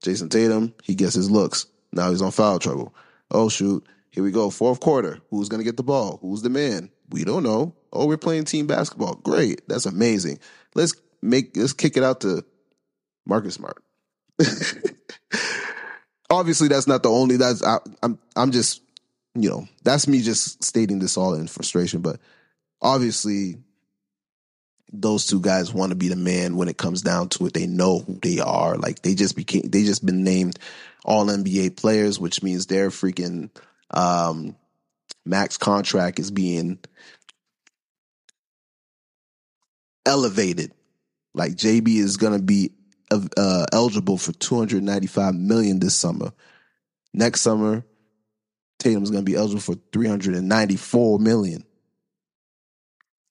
Jayson 0.03 0.29
Tatum, 0.29 0.73
he 0.83 0.95
gets 0.95 1.13
his 1.13 1.29
looks. 1.29 1.67
Now 1.91 2.09
he's 2.09 2.21
on 2.21 2.31
foul 2.31 2.59
trouble. 2.59 2.95
Oh, 3.29 3.49
shoot. 3.49 3.85
Here 4.09 4.23
we 4.23 4.31
go. 4.31 4.49
Fourth 4.49 4.79
quarter. 4.79 5.19
Who's 5.29 5.49
going 5.49 5.59
to 5.59 5.65
get 5.65 5.77
the 5.77 5.83
ball? 5.83 6.17
Who's 6.21 6.41
the 6.41 6.49
man? 6.49 6.89
We 7.09 7.23
don't 7.23 7.43
know. 7.43 7.75
Oh, 7.93 8.07
we're 8.07 8.17
playing 8.17 8.45
team 8.45 8.67
basketball. 8.67 9.15
Great. 9.15 9.67
That's 9.67 9.85
amazing. 9.85 10.39
Let's 10.75 10.93
make, 11.21 11.55
let's 11.55 11.73
kick 11.73 11.97
it 11.97 12.03
out 12.03 12.21
to 12.21 12.43
Marcus 13.25 13.55
Smart. 13.55 13.81
Obviously, 16.29 16.67
that's 16.69 16.87
not 16.87 17.03
the 17.03 17.09
only. 17.09 17.37
That's 17.37 17.63
I, 17.63 17.79
I'm. 18.01 18.17
I'm 18.35 18.51
just, 18.51 18.81
you 19.35 19.49
know, 19.49 19.67
that's 19.83 20.07
me 20.07 20.21
just 20.21 20.63
stating 20.63 20.99
this 20.99 21.17
all 21.17 21.33
in 21.33 21.47
frustration. 21.47 22.01
But 22.01 22.19
obviously, 22.81 23.57
those 24.93 25.27
two 25.27 25.41
guys 25.41 25.73
want 25.73 25.91
to 25.91 25.95
be 25.95 26.07
the 26.07 26.15
man 26.15 26.55
when 26.55 26.67
it 26.67 26.77
comes 26.77 27.01
down 27.01 27.29
to 27.29 27.45
it. 27.45 27.53
They 27.53 27.67
know 27.67 27.99
who 27.99 28.19
they 28.21 28.39
are. 28.39 28.77
Like 28.77 29.01
they 29.01 29.13
just 29.13 29.35
became. 29.35 29.63
They 29.63 29.83
just 29.83 30.05
been 30.05 30.23
named 30.23 30.57
All 31.03 31.25
NBA 31.25 31.77
players, 31.77 32.19
which 32.19 32.41
means 32.41 32.65
their 32.65 32.89
freaking 32.89 33.49
um, 33.91 34.55
max 35.25 35.57
contract 35.57 36.19
is 36.19 36.31
being 36.31 36.79
elevated. 40.05 40.71
Like 41.33 41.53
JB 41.53 41.89
is 41.97 42.17
gonna 42.17 42.39
be 42.39 42.71
uh, 43.11 43.65
eligible 43.71 44.17
for 44.17 44.31
295 44.33 45.35
million 45.35 45.79
this 45.79 45.95
summer. 45.95 46.31
Next 47.13 47.41
summer, 47.41 47.83
Tatum's 48.79 49.11
going 49.11 49.25
to 49.25 49.31
be 49.31 49.37
eligible 49.37 49.61
for 49.61 49.75
394 49.91 51.19
million. 51.19 51.65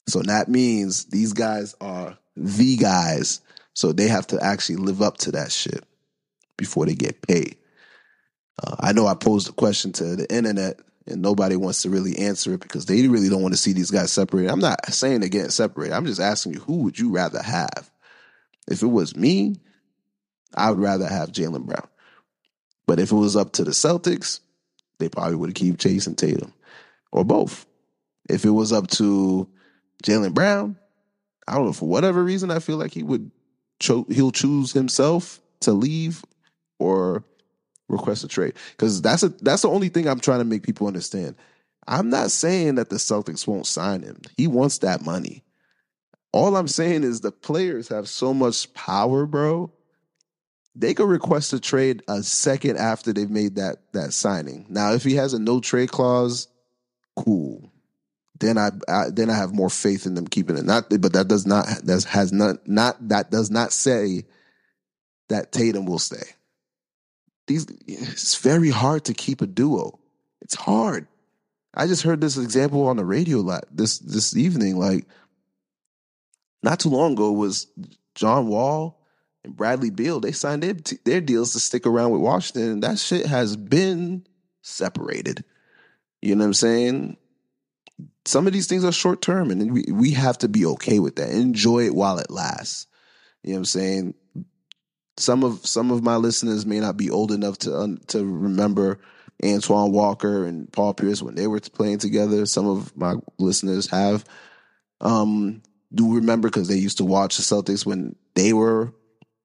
So 0.09 0.23
that 0.23 0.49
means 0.49 1.07
these 1.07 1.33
guys 1.33 1.75
are 1.81 2.19
the 2.37 2.77
guys. 2.77 3.41
So 3.75 3.93
they 3.93 4.09
have 4.09 4.27
to 4.29 4.43
actually 4.43 4.77
live 4.77 5.03
up 5.03 5.19
to 5.19 5.33
that 5.33 5.53
shit 5.53 5.85
before 6.57 6.87
they 6.87 6.95
get 6.95 7.23
paid. 7.23 7.57
Uh, 8.63 8.77
I 8.81 8.93
know 8.93 9.07
I 9.07 9.15
posed 9.15 9.49
a 9.49 9.53
question 9.53 9.93
to 9.93 10.17
the 10.17 10.33
internet 10.33 10.81
and 11.07 11.23
nobody 11.23 11.57
wants 11.57 11.83
to 11.83 11.91
really 11.91 12.19
answer 12.19 12.55
it 12.55 12.61
because 12.61 12.87
they 12.87 13.07
really 13.09 13.29
don't 13.29 13.43
want 13.43 13.55
to 13.55 13.61
see 13.61 13.73
these 13.73 13.91
guys 13.91 14.13
separated. 14.13 14.51
I'm 14.51 14.61
not 14.61 14.85
saying 14.93 15.21
they're 15.21 15.29
getting 15.29 15.51
separated. 15.51 15.95
I'm 15.95 16.07
just 16.07 16.21
asking 16.21 16.55
you, 16.55 16.61
who 16.61 16.83
would 16.83 16.99
you 16.99 17.11
rather 17.11 17.43
have? 17.43 17.91
If 18.69 18.83
it 18.83 18.87
was 18.87 19.17
me, 19.17 19.57
I 20.57 20.71
would 20.71 20.81
rather 20.81 21.07
have 21.07 21.33
Jaylen 21.33 21.65
Brown. 21.65 21.89
But 22.87 22.99
if 22.99 23.13
it 23.13 23.17
was 23.17 23.37
up 23.37 23.53
to 23.53 23.65
the 23.65 23.71
Celtics, 23.71 24.41
they 24.99 25.09
probably 25.09 25.37
would 25.37 25.55
keep 25.55 25.77
Jayson 25.77 26.17
Tatum 26.17 26.53
or 27.13 27.25
both. 27.25 27.67
If 28.29 28.45
it 28.45 28.51
was 28.51 28.73
up 28.73 28.89
to 28.89 29.49
Jaylen 30.05 30.35
Brown, 30.35 30.77
I 31.47 31.55
don't 31.55 31.67
know 31.67 31.73
for 31.73 31.89
whatever 31.89 32.23
reason 32.23 32.51
I 32.51 32.59
feel 32.59 32.77
like 32.77 32.93
he 32.93 33.03
would 33.03 33.31
cho- 33.81 34.07
he'll 34.09 34.31
choose 34.31 34.73
himself 34.73 35.41
to 35.61 35.73
leave 35.73 36.25
or 36.79 37.25
request 37.89 38.25
a 38.25 38.29
trade 38.29 38.55
because 38.71 39.03
that's 39.03 39.23
a 39.23 39.29
that's 39.29 39.63
the 39.63 39.69
only 39.69 39.89
thing 39.89 40.07
I'm 40.07 40.21
trying 40.21 40.39
to 40.39 40.45
make 40.45 40.63
people 40.63 40.87
understand. 40.87 41.35
I'm 41.89 42.09
not 42.09 42.31
saying 42.31 42.77
that 42.77 42.91
the 42.91 42.97
Celtics 42.97 43.47
won't 43.47 43.67
sign 43.67 44.03
him. 44.03 44.21
He 44.37 44.47
wants 44.47 44.79
that 44.79 45.05
money. 45.05 45.43
All 46.33 46.57
I'm 46.57 46.69
saying 46.69 47.03
is 47.03 47.21
the 47.21 47.33
players 47.33 47.89
have 47.89 48.09
so 48.09 48.33
much 48.33 48.73
power, 48.75 49.27
bro, 49.27 49.73
they 50.75 50.95
could 50.95 51.09
request 51.09 51.53
a 51.53 51.61
trade 51.61 52.03
a 52.09 52.23
second 52.23 52.77
after 52.79 53.13
they've 53.13 53.31
made 53.31 53.57
that 53.57 53.79
that 53.93 54.13
signing. 54.13 54.67
Now, 54.69 54.93
if 54.93 55.03
he 55.03 55.15
has 55.17 55.35
a 55.35 55.39
no 55.39 55.61
trade 55.61 55.91
clause, 55.91 56.49
cool. 57.17 57.73
Then 58.39 58.57
I, 58.57 58.71
I, 58.89 59.11
then 59.11 59.29
I 59.29 59.37
have 59.37 59.53
more 59.53 59.69
faith 59.69 60.07
in 60.07 60.15
them 60.15 60.27
keeping 60.27 60.57
it. 60.57 60.65
Not, 60.65 60.89
but 60.89 61.13
that 61.13 61.29
does 61.29 61.47
not 61.47 61.67
that 61.85 62.05
has 62.05 62.33
not 62.33 62.67
not 62.67 63.09
that 63.09 63.31
does 63.31 63.51
not 63.51 63.73
say 63.73 64.25
that 65.29 65.53
Tatum 65.53 65.87
will 65.87 65.99
stay. 65.99 66.25
These 67.47 67.67
it's 67.87 68.37
very 68.37 68.71
hard 68.71 69.05
to 69.07 69.15
keep 69.15 69.43
a 69.43 69.47
duo. 69.47 69.99
It's 70.41 70.55
hard. 70.55 71.07
I 71.75 71.87
just 71.87 72.03
heard 72.03 72.21
this 72.21 72.37
example 72.37 72.87
on 72.89 72.97
the 72.97 73.05
radio 73.05 73.39
lot 73.39 73.65
this 73.71 73.99
this 73.99 74.37
evening. 74.37 74.79
Like 74.79 75.05
not 76.63 76.81
too 76.81 76.89
long 76.89 77.13
ago 77.13 77.33
was 77.33 77.67
John 78.15 78.47
Wall 78.47 79.00
and 79.45 79.57
Bradley 79.57 79.91
Beal, 79.91 80.21
they 80.21 80.33
signed 80.33 80.63
their, 80.63 80.75
their 81.05 81.21
deals 81.21 81.53
to 81.53 81.61
stick 81.61 81.87
around 81.87 82.11
with 82.11 82.21
Washington. 82.21 82.81
That 82.81 82.99
shit 82.99 83.27
has 83.27 83.57
been 83.57 84.27
separated. 84.63 85.45
You 86.21 86.35
know 86.35 86.45
what 86.45 86.49
I'm 86.49 86.55
saying? 86.55 87.17
Some 88.27 88.47
of 88.47 88.53
these 88.53 88.67
things 88.67 88.85
are 88.85 88.93
short 88.93 89.23
term, 89.23 89.51
and 89.51 89.73
we, 89.73 89.85
we 89.91 90.11
have 90.13 90.39
to 90.39 90.49
be 90.49 90.67
okay 90.67 90.99
with 90.99 91.17
that. 91.17 91.31
Enjoy 91.31 91.87
it 91.87 91.95
while 91.95 92.19
it 92.19 92.31
lasts. 92.31 92.87
You 93.43 93.51
know 93.51 93.55
what 93.55 93.59
I'm 93.61 93.65
saying? 93.65 94.15
Some 95.17 95.45
of 95.45 95.67
some 95.67 95.91
of 95.91 96.03
my 96.03 96.17
listeners 96.17 96.65
may 96.67 96.81
not 96.81 96.97
be 96.97 97.11
old 97.11 97.33
enough 97.33 97.59
to 97.59 97.99
to 98.09 98.25
remember 98.25 99.01
Antoine 99.45 99.93
Walker 99.93 100.45
and 100.45 100.71
Paul 100.73 100.95
Pierce 100.95 101.23
when 101.23 101.35
they 101.35 101.47
were 101.47 101.61
playing 101.61 101.99
together. 101.99 102.47
Some 102.47 102.67
of 102.67 102.97
my 102.97 103.15
listeners 103.39 103.89
have 103.89 104.25
um, 105.01 105.63
do 105.95 106.15
remember 106.15 106.49
because 106.49 106.69
they 106.69 106.77
used 106.77 106.99
to 106.99 107.05
watch 107.05 107.37
the 107.37 107.43
Celtics 107.43 107.85
when 107.85 108.17
they 108.35 108.53
were 108.53 108.93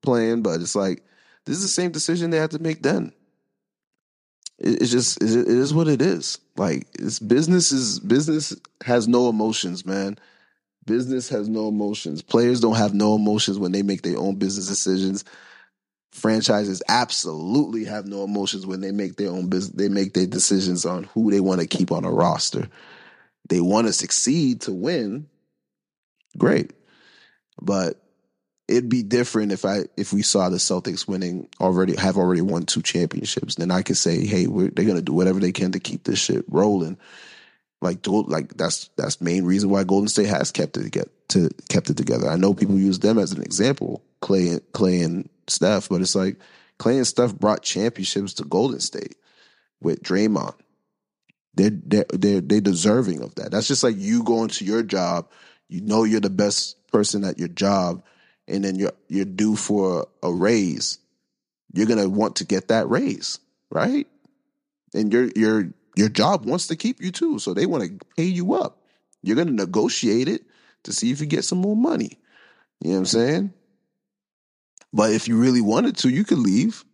playing, 0.06 0.41
but 0.41 0.62
it's 0.62 0.76
like 0.76 1.04
this 1.46 1.58
is 1.58 1.63
the 1.63 1.70
same 1.70 1.91
decision 1.91 2.30
they 2.30 2.38
had 2.38 2.52
to 2.52 2.60
make 2.60 2.82
then. 2.82 3.12
It's 4.58 4.89
just 4.89 5.22
it 5.22 5.30
is 5.30 5.74
what 5.74 5.88
it 5.88 6.02
is. 6.02 6.39
Like 6.56 6.88
it's 6.98 7.20
business 7.20 7.72
is 7.72 8.00
business 8.00 8.56
has 8.86 9.08
no 9.08 9.30
emotions, 9.30 9.86
man. 9.86 10.18
Business 10.86 11.28
has 11.30 11.50
no 11.50 11.68
emotions. 11.68 12.22
Players 12.22 12.62
don't 12.62 12.76
have 12.76 12.94
no 12.94 13.15
emotions 13.15 13.60
when 13.60 13.72
they 13.72 13.82
make 13.82 14.04
their 14.04 14.18
own 14.18 14.36
business 14.36 14.68
decisions. 14.68 15.26
Franchises 16.12 16.82
absolutely 16.88 17.84
have 17.84 18.06
no 18.06 18.24
emotions 18.24 18.65
when 18.65 18.80
they 18.80 18.91
make 18.91 19.18
their 19.18 19.30
own 19.30 19.48
business. 19.50 19.76
They 19.76 19.89
make 19.89 20.13
their 20.13 20.28
decisions 20.28 20.86
on 20.86 21.04
who 21.06 21.32
they 21.32 21.41
want 21.41 21.60
to 21.60 21.68
keep 21.68 21.91
on 21.91 22.06
a 22.06 22.12
roster. 22.12 22.70
They 23.50 23.60
want 23.60 23.88
to 23.88 23.94
succeed 23.94 24.62
to 24.62 24.72
win. 24.72 25.28
Great, 26.38 26.72
but 27.62 28.02
it'd 28.67 28.89
be 28.89 29.04
different 29.04 29.51
if 29.51 29.65
I 29.65 29.84
if 29.95 30.12
we 30.12 30.21
saw 30.21 30.49
the 30.49 30.58
Celtics 30.58 31.08
winning 31.08 31.47
already 31.60 31.95
have 31.95 32.17
already 32.17 32.41
won 32.41 32.65
two 32.65 32.82
championships. 32.82 33.56
Then 33.56 33.71
I 33.71 33.82
could 33.82 33.97
say, 33.97 34.25
hey, 34.25 34.45
they're 34.45 34.86
gonna 34.86 35.01
do 35.01 35.13
whatever 35.13 35.39
they 35.39 35.51
can 35.51 35.71
to 35.73 35.80
keep 35.80 36.04
this 36.04 36.19
shit 36.19 36.45
rolling. 36.47 36.97
Like 37.82 38.06
like 38.08 38.56
that's 38.58 38.89
that's 38.95 39.21
main 39.21 39.45
reason 39.45 39.69
why 39.69 39.84
Golden 39.84 40.08
State 40.08 40.28
has 40.28 40.51
kept 40.51 40.78
it 40.78 40.84
to 40.84 40.89
get 40.89 41.30
to 41.30 41.49
kept 41.69 41.89
it 41.89 41.97
together. 41.97 42.28
I 42.28 42.38
know 42.38 42.54
people 42.54 42.78
use 42.78 42.99
them 42.99 43.19
as 43.19 43.32
an 43.32 43.41
example, 43.41 44.01
Clay 44.21 44.60
Clay 44.73 45.01
and 45.01 45.30
Steph, 45.47 45.89
but 45.89 46.01
it's 46.01 46.15
like 46.15 46.38
Clay 46.80 46.97
and 46.97 47.08
Steph 47.08 47.36
brought 47.36 47.62
championships 47.62 48.34
to 48.36 48.43
Golden 48.43 48.80
State 48.80 49.15
with 49.82 50.01
Draymond. 50.01 50.56
They're 51.54 51.69
they're 51.69 52.06
they're, 52.12 52.41
they're 52.41 52.62
deserving 52.62 53.21
of 53.21 53.36
that. 53.36 53.51
That's 53.51 53.67
just 53.67 53.84
like 53.84 53.95
you 53.97 54.23
going 54.23 54.49
to 54.49 54.65
your 54.65 54.82
job. 54.82 55.30
You 55.67 55.82
know 55.82 56.04
you're 56.04 56.19
the 56.19 56.30
best 56.30 56.78
person 56.88 57.23
at 57.23 57.38
your 57.38 57.47
job 57.49 58.04
and 58.47 58.63
then 58.63 58.75
you're 58.75 58.93
you're 59.08 59.25
due 59.25 59.55
for 59.55 60.08
a 60.23 60.31
raise, 60.31 60.99
you're 61.73 61.88
gonna 61.88 62.10
want 62.10 62.38
to 62.38 62.45
get 62.45 62.67
that 62.69 62.89
raise, 62.89 63.39
right? 63.69 64.08
And 64.93 65.12
your 65.12 65.29
your 65.36 65.69
your 65.95 66.10
job 66.10 66.45
wants 66.45 66.67
to 66.67 66.75
keep 66.75 67.01
you 67.01 67.12
too, 67.12 67.39
so 67.39 67.53
they 67.53 67.65
want 67.65 67.84
to 67.84 68.05
pay 68.15 68.25
you 68.25 68.53
up. 68.53 68.81
You're 69.23 69.36
gonna 69.36 69.51
negotiate 69.51 70.27
it 70.27 70.43
to 70.84 70.93
see 70.93 71.12
if 71.12 71.19
you 71.19 71.25
get 71.25 71.45
some 71.45 71.60
more 71.60 71.75
money. 71.75 72.19
You 72.81 72.89
know 72.89 72.95
what 72.95 72.99
I'm 72.99 73.05
saying? 73.05 73.53
But 74.93 75.12
if 75.12 75.27
you 75.27 75.38
really 75.38 75.62
wanted 75.62 75.97
to, 75.97 76.10
you 76.10 76.23
could 76.23 76.38
leave, 76.38 76.86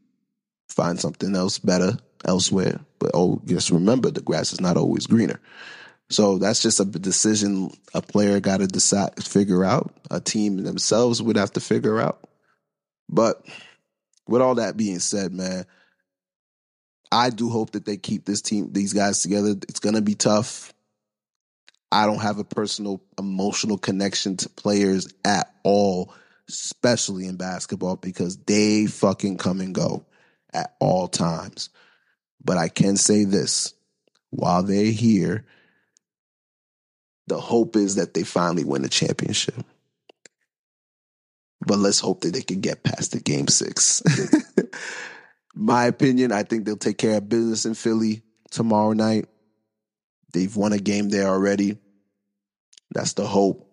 find 0.69 0.99
something 0.99 1.35
else 1.35 1.59
better 1.59 1.97
elsewhere. 2.25 2.79
But 2.99 3.11
oh, 3.13 3.41
just 3.45 3.69
remember 3.69 4.09
the 4.09 4.21
grass 4.21 4.53
is 4.53 4.61
not 4.61 4.77
always 4.77 5.07
greener. 5.07 5.39
So 6.12 6.38
that's 6.38 6.62
just 6.62 6.82
a 6.82 6.86
decision 6.86 7.71
a 7.93 8.02
player 8.02 8.41
got 8.41 8.58
to 8.58 8.67
decide, 8.67 9.24
figure 9.24 9.63
out. 9.63 9.93
A 10.12 10.19
team 10.19 10.58
themselves 10.58 11.21
would 11.21 11.38
have 11.38 11.54
to 11.54 11.62
figure 11.62 12.02
out. 12.02 12.30
But 13.08 13.45
with 14.28 14.41
all 14.41 14.56
that 14.56 14.76
being 14.76 15.00
said, 15.00 15.32
man, 15.32 15.65
I 17.13 17.30
do 17.30 17.50
hope 17.50 17.71
that 17.71 17.86
they 17.86 17.95
keep 17.95 18.26
this 18.26 18.41
team, 18.41 18.74
these 18.74 18.93
guys 18.93 19.21
together. 19.21 19.52
It's 19.69 19.80
going 19.80 19.95
to 19.95 20.02
be 20.02 20.15
tough. 20.15 20.74
I 21.91 22.06
don't 22.06 22.21
have 22.21 22.39
a 22.39 22.45
personal 22.45 23.02
emotional 23.17 23.78
connection 23.78 24.38
to 24.38 24.50
players 24.50 25.08
at 25.24 25.54
all, 25.63 26.13
especially 26.50 27.26
in 27.26 27.38
basketball, 27.38 27.95
because 27.95 28.38
they 28.38 28.86
fucking 28.86 29.38
come 29.38 29.62
and 29.62 29.74
go 29.74 30.06
at 30.54 30.76
all 30.80 31.08
times. 31.08 31.69
But 32.43 32.58
I 32.58 32.67
can 32.67 32.97
say 32.97 33.24
this 33.24 33.74
while 34.30 34.63
they're 34.63 34.91
here, 34.91 35.45
the 37.27 37.39
hope 37.39 37.75
is 37.75 37.95
that 37.95 38.13
they 38.13 38.23
finally 38.23 38.63
win 38.63 38.81
the 38.81 38.89
championship. 38.89 39.55
But 41.65 41.77
let's 41.77 41.99
hope 41.99 42.21
that 42.21 42.34
they 42.34 42.41
can 42.41 42.60
get 42.60 42.84
past 42.84 43.12
the 43.12 43.19
game 43.19 43.47
six. 43.47 44.01
My 45.55 45.86
opinion, 45.86 46.31
I 46.31 46.43
think 46.43 46.65
they'll 46.65 46.77
take 46.77 46.97
care 46.97 47.17
of 47.17 47.29
business 47.29 47.65
in 47.65 47.75
Philly 47.75 48.23
tomorrow 48.49 48.93
night. 48.93 49.25
They've 50.34 50.55
won 50.55 50.73
a 50.73 50.79
game 50.79 51.10
there 51.10 51.27
already. 51.27 51.77
That's 52.91 53.13
the 53.13 53.27
hope. 53.27 53.67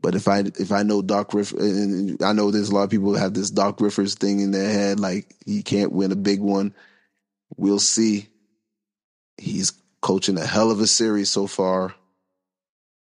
But 0.00 0.14
if 0.14 0.28
I 0.28 0.40
if 0.40 0.72
I 0.72 0.82
know 0.82 1.02
Doc 1.02 1.32
Rivers, 1.32 1.60
and 1.60 2.22
I 2.22 2.32
know 2.32 2.50
there's 2.50 2.68
a 2.68 2.74
lot 2.74 2.84
of 2.84 2.90
people 2.90 3.14
have 3.14 3.34
this 3.34 3.50
Doc 3.50 3.80
Rivers 3.80 4.14
thing 4.14 4.40
in 4.40 4.50
their 4.50 4.70
head, 4.70 5.00
like 5.00 5.34
he 5.46 5.62
can't 5.62 5.92
win 5.92 6.12
a 6.12 6.16
big 6.16 6.40
one. 6.40 6.74
We'll 7.56 7.78
see. 7.78 8.28
He's 9.38 9.72
coaching 10.02 10.38
a 10.38 10.46
hell 10.46 10.70
of 10.70 10.80
a 10.80 10.86
series 10.86 11.30
so 11.30 11.46
far. 11.46 11.94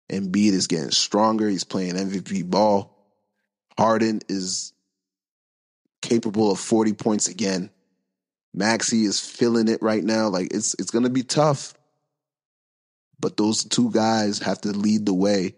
Embiid 0.10 0.52
is 0.52 0.68
getting 0.68 0.92
stronger. 0.92 1.50
He's 1.50 1.64
playing 1.64 1.96
MVP 1.96 2.50
ball. 2.50 2.96
Harden 3.78 4.22
is 4.30 4.74
capable 6.02 6.52
of 6.52 6.60
40 6.60 6.94
points 6.94 7.28
again. 7.28 7.70
Maxey 8.54 9.04
is 9.04 9.20
feeling 9.20 9.68
it 9.68 9.82
right 9.82 10.04
now. 10.04 10.30
Like 10.30 10.54
it's 10.54 10.76
it's 10.80 10.92
gonna 10.92 11.10
be 11.10 11.24
tough. 11.24 11.74
But 13.20 13.38
those 13.38 13.64
two 13.64 13.92
guys 13.92 14.40
have 14.40 14.62
to 14.62 14.70
lead 14.70 15.06
the 15.06 15.14
way. 15.14 15.56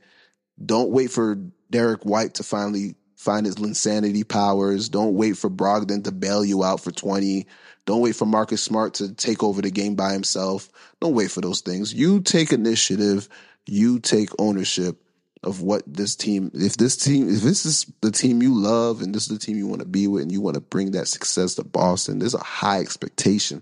Don't 0.63 0.89
wait 0.89 1.12
for 1.12 1.36
Derrick 1.69 2.03
White 2.03 2.36
to 2.36 2.43
finally 2.43 2.95
find 3.15 3.45
his 3.45 3.57
insanity 3.57 4.23
powers. 4.23 4.89
Don't 4.89 5.15
wait 5.15 5.38
for 5.38 5.49
Brogdon 5.49 6.03
to 6.03 6.12
bail 6.12 6.45
you 6.45 6.63
out 6.63 6.81
for 6.81 6.91
20. 6.91 7.45
Don't 7.86 8.01
wait 8.01 8.15
for 8.15 8.25
Marcus 8.25 8.63
Smart 8.63 8.95
to 8.95 9.13
take 9.13 9.43
over 9.43 9.62
the 9.62 9.71
game 9.71 9.95
by 9.95 10.13
himself. 10.13 10.69
Don't 11.01 11.15
wait 11.15 11.31
for 11.31 11.41
those 11.41 11.62
things. 11.62 11.93
You 11.93 12.21
take 12.21 12.51
initiative 12.51 13.27
you 13.67 13.99
take 13.99 14.30
ownership 14.39 15.01
of 15.43 15.62
what 15.62 15.84
this 15.86 16.15
team 16.15 16.49
if 16.53 16.77
this 16.77 16.97
team 16.97 17.30
if 17.30 17.41
this 17.41 17.65
is 17.65 17.86
the 18.01 18.12
team 18.12 18.41
you 18.41 18.53
love 18.53 19.01
and 19.01 19.13
this 19.13 19.23
is 19.23 19.38
the 19.38 19.45
team 19.45 19.56
you 19.56 19.67
want 19.67 19.82
to 19.82 19.88
be 19.88 20.08
with 20.08 20.23
and 20.23 20.32
you 20.32 20.41
want 20.41 20.56
to 20.56 20.62
bring 20.62 20.91
that 20.91 21.08
success 21.08 21.56
to 21.56 21.63
Boston 21.63 22.19
there's 22.19 22.34
a 22.34 22.39
high 22.39 22.80
expectation 22.80 23.62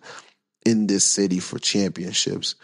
in 0.65 0.87
this 0.87 1.05
city 1.05 1.39
for 1.39 1.59
championships. 1.59 2.55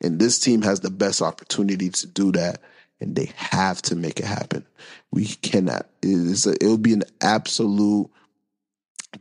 And 0.00 0.18
this 0.18 0.40
team 0.40 0.62
has 0.62 0.80
the 0.80 0.90
best 0.90 1.22
opportunity 1.22 1.90
to 1.90 2.06
do 2.06 2.32
that 2.32 2.60
and 3.00 3.14
they 3.14 3.30
have 3.36 3.82
to 3.82 3.94
make 3.94 4.18
it 4.18 4.26
happen. 4.26 4.66
We 5.12 5.26
cannot 5.26 5.86
it's 6.02 6.46
a, 6.46 6.52
it'll 6.54 6.78
be 6.78 6.94
an 6.94 7.04
absolute 7.20 8.10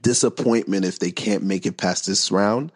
disappointment 0.01 0.85
if 0.85 0.99
they 0.99 1.11
can't 1.11 1.43
make 1.43 1.65
it 1.65 1.77
past 1.77 2.07
this 2.07 2.31
round. 2.31 2.71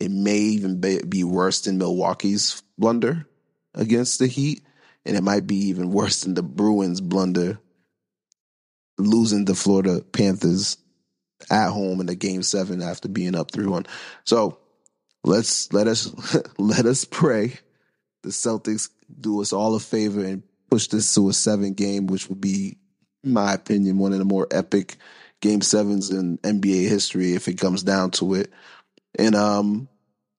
It 0.00 0.10
may 0.10 0.38
even 0.38 0.80
be 0.80 1.24
worse 1.24 1.60
than 1.62 1.78
Milwaukee's 1.78 2.62
blunder 2.78 3.26
against 3.74 4.18
the 4.18 4.26
Heat, 4.26 4.62
and 5.04 5.16
it 5.16 5.22
might 5.22 5.46
be 5.46 5.56
even 5.68 5.90
worse 5.90 6.22
than 6.22 6.34
the 6.34 6.42
Bruins 6.42 7.00
blunder 7.00 7.58
losing 8.98 9.44
the 9.44 9.54
Florida 9.54 10.02
Panthers 10.12 10.76
at 11.50 11.70
home 11.70 12.00
in 12.00 12.06
the 12.06 12.14
game 12.14 12.42
seven 12.42 12.82
after 12.82 13.08
being 13.08 13.34
up 13.34 13.50
three 13.50 13.66
one. 13.66 13.86
So 14.24 14.58
let's 15.24 15.72
let 15.72 15.86
us 15.88 16.12
let 16.58 16.86
us 16.86 17.04
pray 17.04 17.58
the 18.22 18.30
Celtics 18.30 18.88
do 19.20 19.40
us 19.40 19.52
all 19.52 19.74
a 19.74 19.80
favor 19.80 20.24
and 20.24 20.42
push 20.70 20.86
this 20.88 21.14
to 21.14 21.28
a 21.28 21.32
seven 21.32 21.74
game, 21.74 22.06
which 22.06 22.28
would 22.28 22.40
be, 22.40 22.78
my 23.22 23.52
opinion, 23.52 23.98
one 23.98 24.12
of 24.12 24.18
the 24.18 24.24
more 24.24 24.46
epic 24.50 24.96
game 25.40 25.60
sevens 25.60 26.10
in 26.10 26.38
NBA 26.38 26.88
history 26.88 27.34
if 27.34 27.48
it 27.48 27.58
comes 27.58 27.82
down 27.82 28.10
to 28.12 28.34
it. 28.34 28.52
And 29.18 29.34
um 29.34 29.88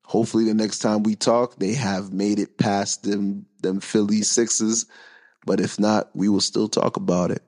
Hopefully, 0.06 0.46
the 0.46 0.54
next 0.54 0.80
time 0.80 1.04
we 1.04 1.16
talk, 1.16 1.56
they 1.56 1.74
have 1.74 2.14
made 2.14 2.40
it 2.40 2.58
past 2.58 3.04
them 3.04 3.46
them 3.62 3.80
Philly 3.80 4.22
sixes. 4.22 4.86
But 5.46 5.60
if 5.60 5.80
not, 5.80 6.10
we 6.14 6.30
will 6.30 6.42
still 6.42 6.70
talk 6.70 6.98
about 6.98 7.32
it. 7.32 7.44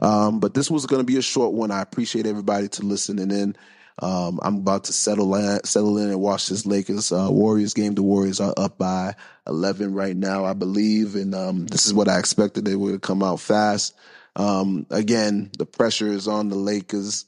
Um, 0.00 0.40
but 0.40 0.54
this 0.54 0.70
was 0.70 0.86
going 0.86 1.00
to 1.00 1.06
be 1.06 1.16
a 1.16 1.22
short 1.22 1.52
one. 1.52 1.70
I 1.70 1.80
appreciate 1.80 2.26
everybody 2.26 2.68
to 2.68 2.82
listening 2.84 3.30
in. 3.30 3.56
Um, 4.02 4.38
I'm 4.42 4.56
about 4.56 4.84
to 4.84 4.92
settle 4.92 5.34
in, 5.36 5.64
settle 5.64 5.96
in 5.96 6.10
and 6.10 6.20
watch 6.20 6.48
this 6.48 6.66
Lakers 6.66 7.12
uh, 7.12 7.28
Warriors 7.30 7.72
game. 7.72 7.94
The 7.94 8.02
Warriors 8.02 8.40
are 8.40 8.52
up 8.56 8.76
by 8.76 9.14
11 9.46 9.94
right 9.94 10.14
now, 10.14 10.44
I 10.44 10.52
believe, 10.52 11.14
and 11.14 11.34
um, 11.34 11.66
this 11.66 11.86
is 11.86 11.94
what 11.94 12.08
I 12.08 12.18
expected. 12.18 12.66
They 12.66 12.76
would 12.76 13.00
come 13.00 13.22
out 13.22 13.40
fast. 13.40 13.94
Um, 14.34 14.86
again, 14.90 15.50
the 15.56 15.64
pressure 15.64 16.08
is 16.08 16.28
on 16.28 16.50
the 16.50 16.56
Lakers, 16.56 17.24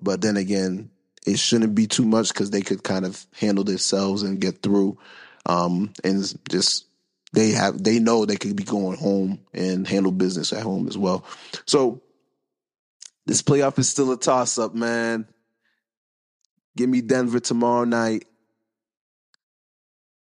but 0.00 0.20
then 0.20 0.36
again, 0.36 0.90
it 1.26 1.38
shouldn't 1.38 1.74
be 1.74 1.86
too 1.86 2.04
much 2.04 2.28
because 2.28 2.50
they 2.50 2.62
could 2.62 2.82
kind 2.82 3.04
of 3.04 3.24
handle 3.38 3.64
themselves 3.64 4.22
and 4.22 4.40
get 4.40 4.62
through. 4.62 4.98
Um, 5.46 5.92
and 6.04 6.38
just 6.48 6.86
they 7.32 7.50
have 7.50 7.82
they 7.82 7.98
know 7.98 8.24
they 8.24 8.36
could 8.36 8.56
be 8.56 8.64
going 8.64 8.98
home 8.98 9.40
and 9.52 9.86
handle 9.86 10.12
business 10.12 10.52
at 10.52 10.62
home 10.62 10.88
as 10.88 10.98
well. 10.98 11.24
So 11.66 12.02
this 13.26 13.42
playoff 13.42 13.78
is 13.78 13.88
still 13.88 14.12
a 14.12 14.16
toss 14.16 14.58
up, 14.58 14.74
man. 14.74 15.26
Give 16.76 16.88
me 16.88 17.00
Denver 17.00 17.40
tomorrow 17.40 17.84
night. 17.84 18.24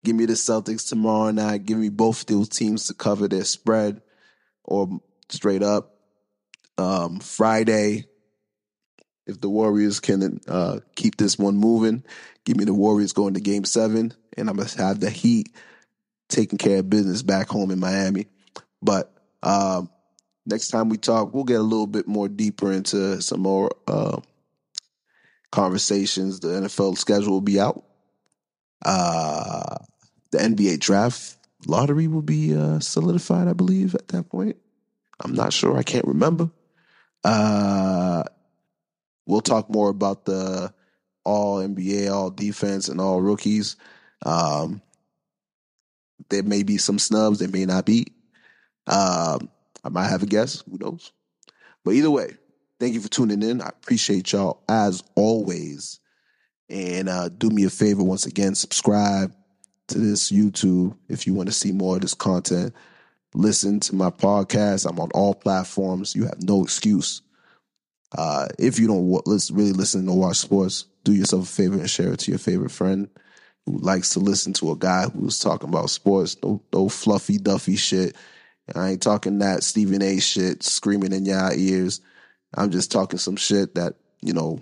Give 0.04 0.16
me 0.16 0.26
the 0.26 0.34
Celtics 0.34 0.88
tomorrow 0.88 1.32
night. 1.32 1.66
Give 1.66 1.78
me 1.78 1.90
both 1.90 2.26
those 2.26 2.50
teams 2.50 2.88
to 2.88 2.94
cover 2.94 3.28
their 3.28 3.44
spread 3.44 4.02
or 4.64 5.02
straight 5.28 5.62
up. 5.62 5.96
Um, 6.78 7.20
Friday, 7.20 8.06
if 9.30 9.40
the 9.40 9.50
Warriors 9.50 10.00
can 10.00 10.42
uh, 10.48 10.80
keep 10.96 11.18
this 11.18 11.38
one 11.38 11.56
moving, 11.56 12.04
give 12.46 12.58
me 12.58 12.66
the 12.66 12.74
Warriors 12.74 13.14
going 13.14 13.36
to 13.36 13.40
game 13.40 13.64
seven, 13.64 14.12
and 14.36 14.50
I'm 14.50 14.56
going 14.56 14.68
to 14.68 14.82
have 14.82 15.00
the 15.00 15.10
Heat 15.10 15.56
taking 16.30 16.58
care 16.58 16.80
of 16.80 16.90
business 16.90 17.22
back 17.22 17.48
home 17.48 17.70
in 17.70 17.80
Miami. 17.80 18.28
But 18.82 19.14
um, 19.44 19.90
next 20.46 20.70
time 20.70 20.90
we 20.90 20.98
talk, 20.98 21.34
we'll 21.34 21.44
get 21.44 21.60
a 21.60 21.64
little 21.64 21.88
bit 21.88 22.08
more 22.08 22.28
deeper 22.28 22.72
into 22.72 23.22
some 23.22 23.42
more 23.42 23.70
uh, 23.88 24.20
conversations. 25.52 26.40
The 26.40 26.48
NFL 26.48 26.98
schedule 26.98 27.34
will 27.34 27.42
be 27.42 27.60
out. 27.60 27.84
Uh, 28.84 29.76
the 30.32 30.40
NBA 30.40 30.80
draft 30.80 31.38
lottery 31.68 32.08
will 32.08 32.24
be 32.24 32.56
uh, 32.56 32.80
solidified, 32.80 33.48
I 33.48 33.54
believe, 33.54 33.94
at 33.94 34.08
that 34.10 34.30
point. 34.30 34.58
I'm 35.20 35.34
not 35.34 35.54
sure. 35.54 35.78
I 35.78 35.84
can't 35.84 36.08
remember. 36.08 36.50
Uh, 37.24 38.24
we'll 39.30 39.42
talk 39.42 39.70
more 39.70 39.90
about 39.90 40.26
the 40.26 40.74
all 41.24 41.58
NBA, 41.58 42.12
all 42.12 42.32
defense, 42.32 42.90
and 42.90 43.00
all 43.00 43.22
rookies. 43.22 43.76
Um, 44.26 44.82
there 46.30 46.44
may 46.44 46.64
be 46.64 46.78
some 46.78 46.98
snubs, 46.98 47.40
there 47.40 47.48
may 47.48 47.66
not 47.66 47.86
be. 47.86 48.08
Um, 48.88 49.50
I 49.84 49.90
might 49.90 50.08
have 50.08 50.24
a 50.24 50.26
guess. 50.26 50.64
Who 50.70 50.78
knows? 50.80 51.12
But 51.86 51.92
either 51.92 52.10
way, 52.10 52.34
thank 52.80 52.96
you 52.96 53.02
for 53.02 53.08
tuning 53.08 53.44
in. 53.44 53.62
I 53.62 53.70
appreciate 53.70 54.32
y'all 54.32 54.64
as 54.68 55.04
always. 55.16 56.00
And 56.68 57.08
uh, 57.08 57.30
do 57.30 57.50
me 57.50 57.66
a 57.66 57.70
favor 57.70 58.04
once 58.04 58.26
again, 58.26 58.56
subscribe 58.56 59.34
to 59.88 59.98
this 59.98 60.32
YouTube 60.32 60.96
if 61.08 61.26
you 61.26 61.34
want 61.34 61.50
to 61.50 61.54
see 61.54 61.72
more 61.72 61.96
of 61.96 62.02
this 62.02 62.14
content. 62.14 62.74
Listen 63.36 63.80
to 63.82 63.96
my 63.96 64.10
podcast. 64.10 64.90
I'm 64.90 65.00
on 65.00 65.12
all 65.14 65.36
platforms. 65.36 66.16
You 66.16 66.26
have 66.26 66.42
no 66.42 66.64
excuse. 66.64 67.22
Uh, 68.18 68.48
if 68.58 68.80
you 68.80 68.88
don't 68.88 69.08
really 69.52 69.72
listen 69.72 70.06
to 70.06 70.14
watch 70.14 70.38
sports, 70.38 70.86
do 71.04 71.14
yourself 71.14 71.44
a 71.44 71.48
favor 71.48 71.78
and 71.78 71.90
share 71.90 72.14
it 72.14 72.20
to 72.20 72.32
your 72.32 72.40
favorite 72.40 72.72
friend 72.72 73.10
who 73.66 73.78
likes 73.78 74.12
to 74.14 74.20
listen 74.20 74.54
to 74.54 74.72
a 74.72 74.76
guy 74.76 75.08
who's 75.08 75.40
talking 75.40 75.70
about 75.70 75.90
sports. 75.90 76.38
No, 76.44 76.62
no 76.74 76.90
fluffy 76.90 77.38
duffy 77.38 77.76
shit. 77.76 78.16
I 78.76 78.90
ain't 78.90 79.02
talking 79.02 79.40
that 79.40 79.64
Stephen 79.64 80.02
A. 80.02 80.20
shit 80.20 80.64
screaming 80.64 81.14
in 81.14 81.26
your 81.26 81.52
ears. 81.54 82.02
I'm 82.56 82.72
just 82.72 82.92
talking 82.92 83.20
some 83.20 83.36
shit 83.36 83.76
that 83.76 83.96
you 84.22 84.34
know, 84.34 84.62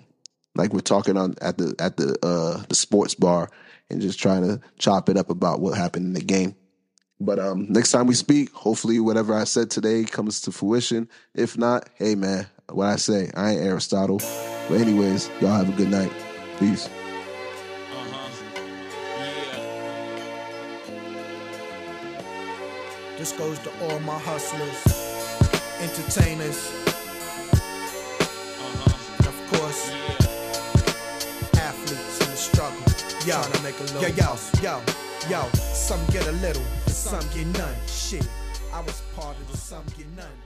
like 0.54 0.72
we're 0.72 0.80
talking 0.80 1.16
on 1.16 1.34
at 1.40 1.58
the 1.58 1.74
at 1.78 1.96
the 1.96 2.16
uh 2.22 2.62
the 2.68 2.74
sports 2.74 3.14
bar 3.14 3.50
and 3.90 4.00
just 4.00 4.18
trying 4.18 4.42
to 4.42 4.60
chop 4.78 5.08
it 5.08 5.16
up 5.16 5.30
about 5.30 5.60
what 5.60 5.76
happened 5.76 6.06
in 6.06 6.12
the 6.12 6.20
game. 6.20 6.54
But 7.20 7.38
um, 7.40 7.66
next 7.68 7.90
time 7.90 8.06
we 8.06 8.14
speak, 8.14 8.52
hopefully 8.52 9.00
whatever 9.00 9.34
I 9.34 9.44
said 9.44 9.70
today 9.70 10.04
comes 10.04 10.40
to 10.42 10.52
fruition. 10.52 11.08
If 11.34 11.58
not, 11.58 11.88
hey 11.94 12.14
man, 12.14 12.46
what 12.70 12.86
I 12.86 12.96
say, 12.96 13.30
I 13.34 13.52
ain't 13.52 13.60
Aristotle. 13.62 14.18
But 14.68 14.80
anyways, 14.80 15.28
y'all 15.40 15.50
have 15.50 15.68
a 15.68 15.72
good 15.72 15.90
night. 15.90 16.12
Peace. 16.60 16.86
Uh-huh. 16.86 18.28
This 23.18 23.32
goes 23.32 23.58
to 23.60 23.70
all 23.82 23.98
my 24.00 24.18
hustlers, 24.18 24.86
entertainers, 25.80 26.70
uh-huh. 28.60 29.28
of 29.28 29.36
course, 29.50 29.90
yeah. 29.90 31.62
athletes 31.62 32.20
in 32.20 32.30
the 32.30 32.36
struggle. 32.36 32.82
Yo, 33.26 33.34
trying 33.34 33.52
to 33.52 33.62
make 33.62 33.78
a 33.80 33.82
little. 33.82 34.02
Yo, 34.02 34.08
yo, 34.08 34.36
yo, 34.62 35.07
yo. 35.28 35.48
Some 35.72 36.04
get 36.06 36.26
a 36.26 36.32
little, 36.32 36.62
some 36.86 37.24
get 37.34 37.46
none. 37.58 37.74
Shit, 37.86 38.28
I 38.72 38.80
was 38.80 39.02
part 39.16 39.36
of 39.36 39.50
the 39.50 39.56
some 39.56 39.84
get 39.96 40.06
none. 40.16 40.37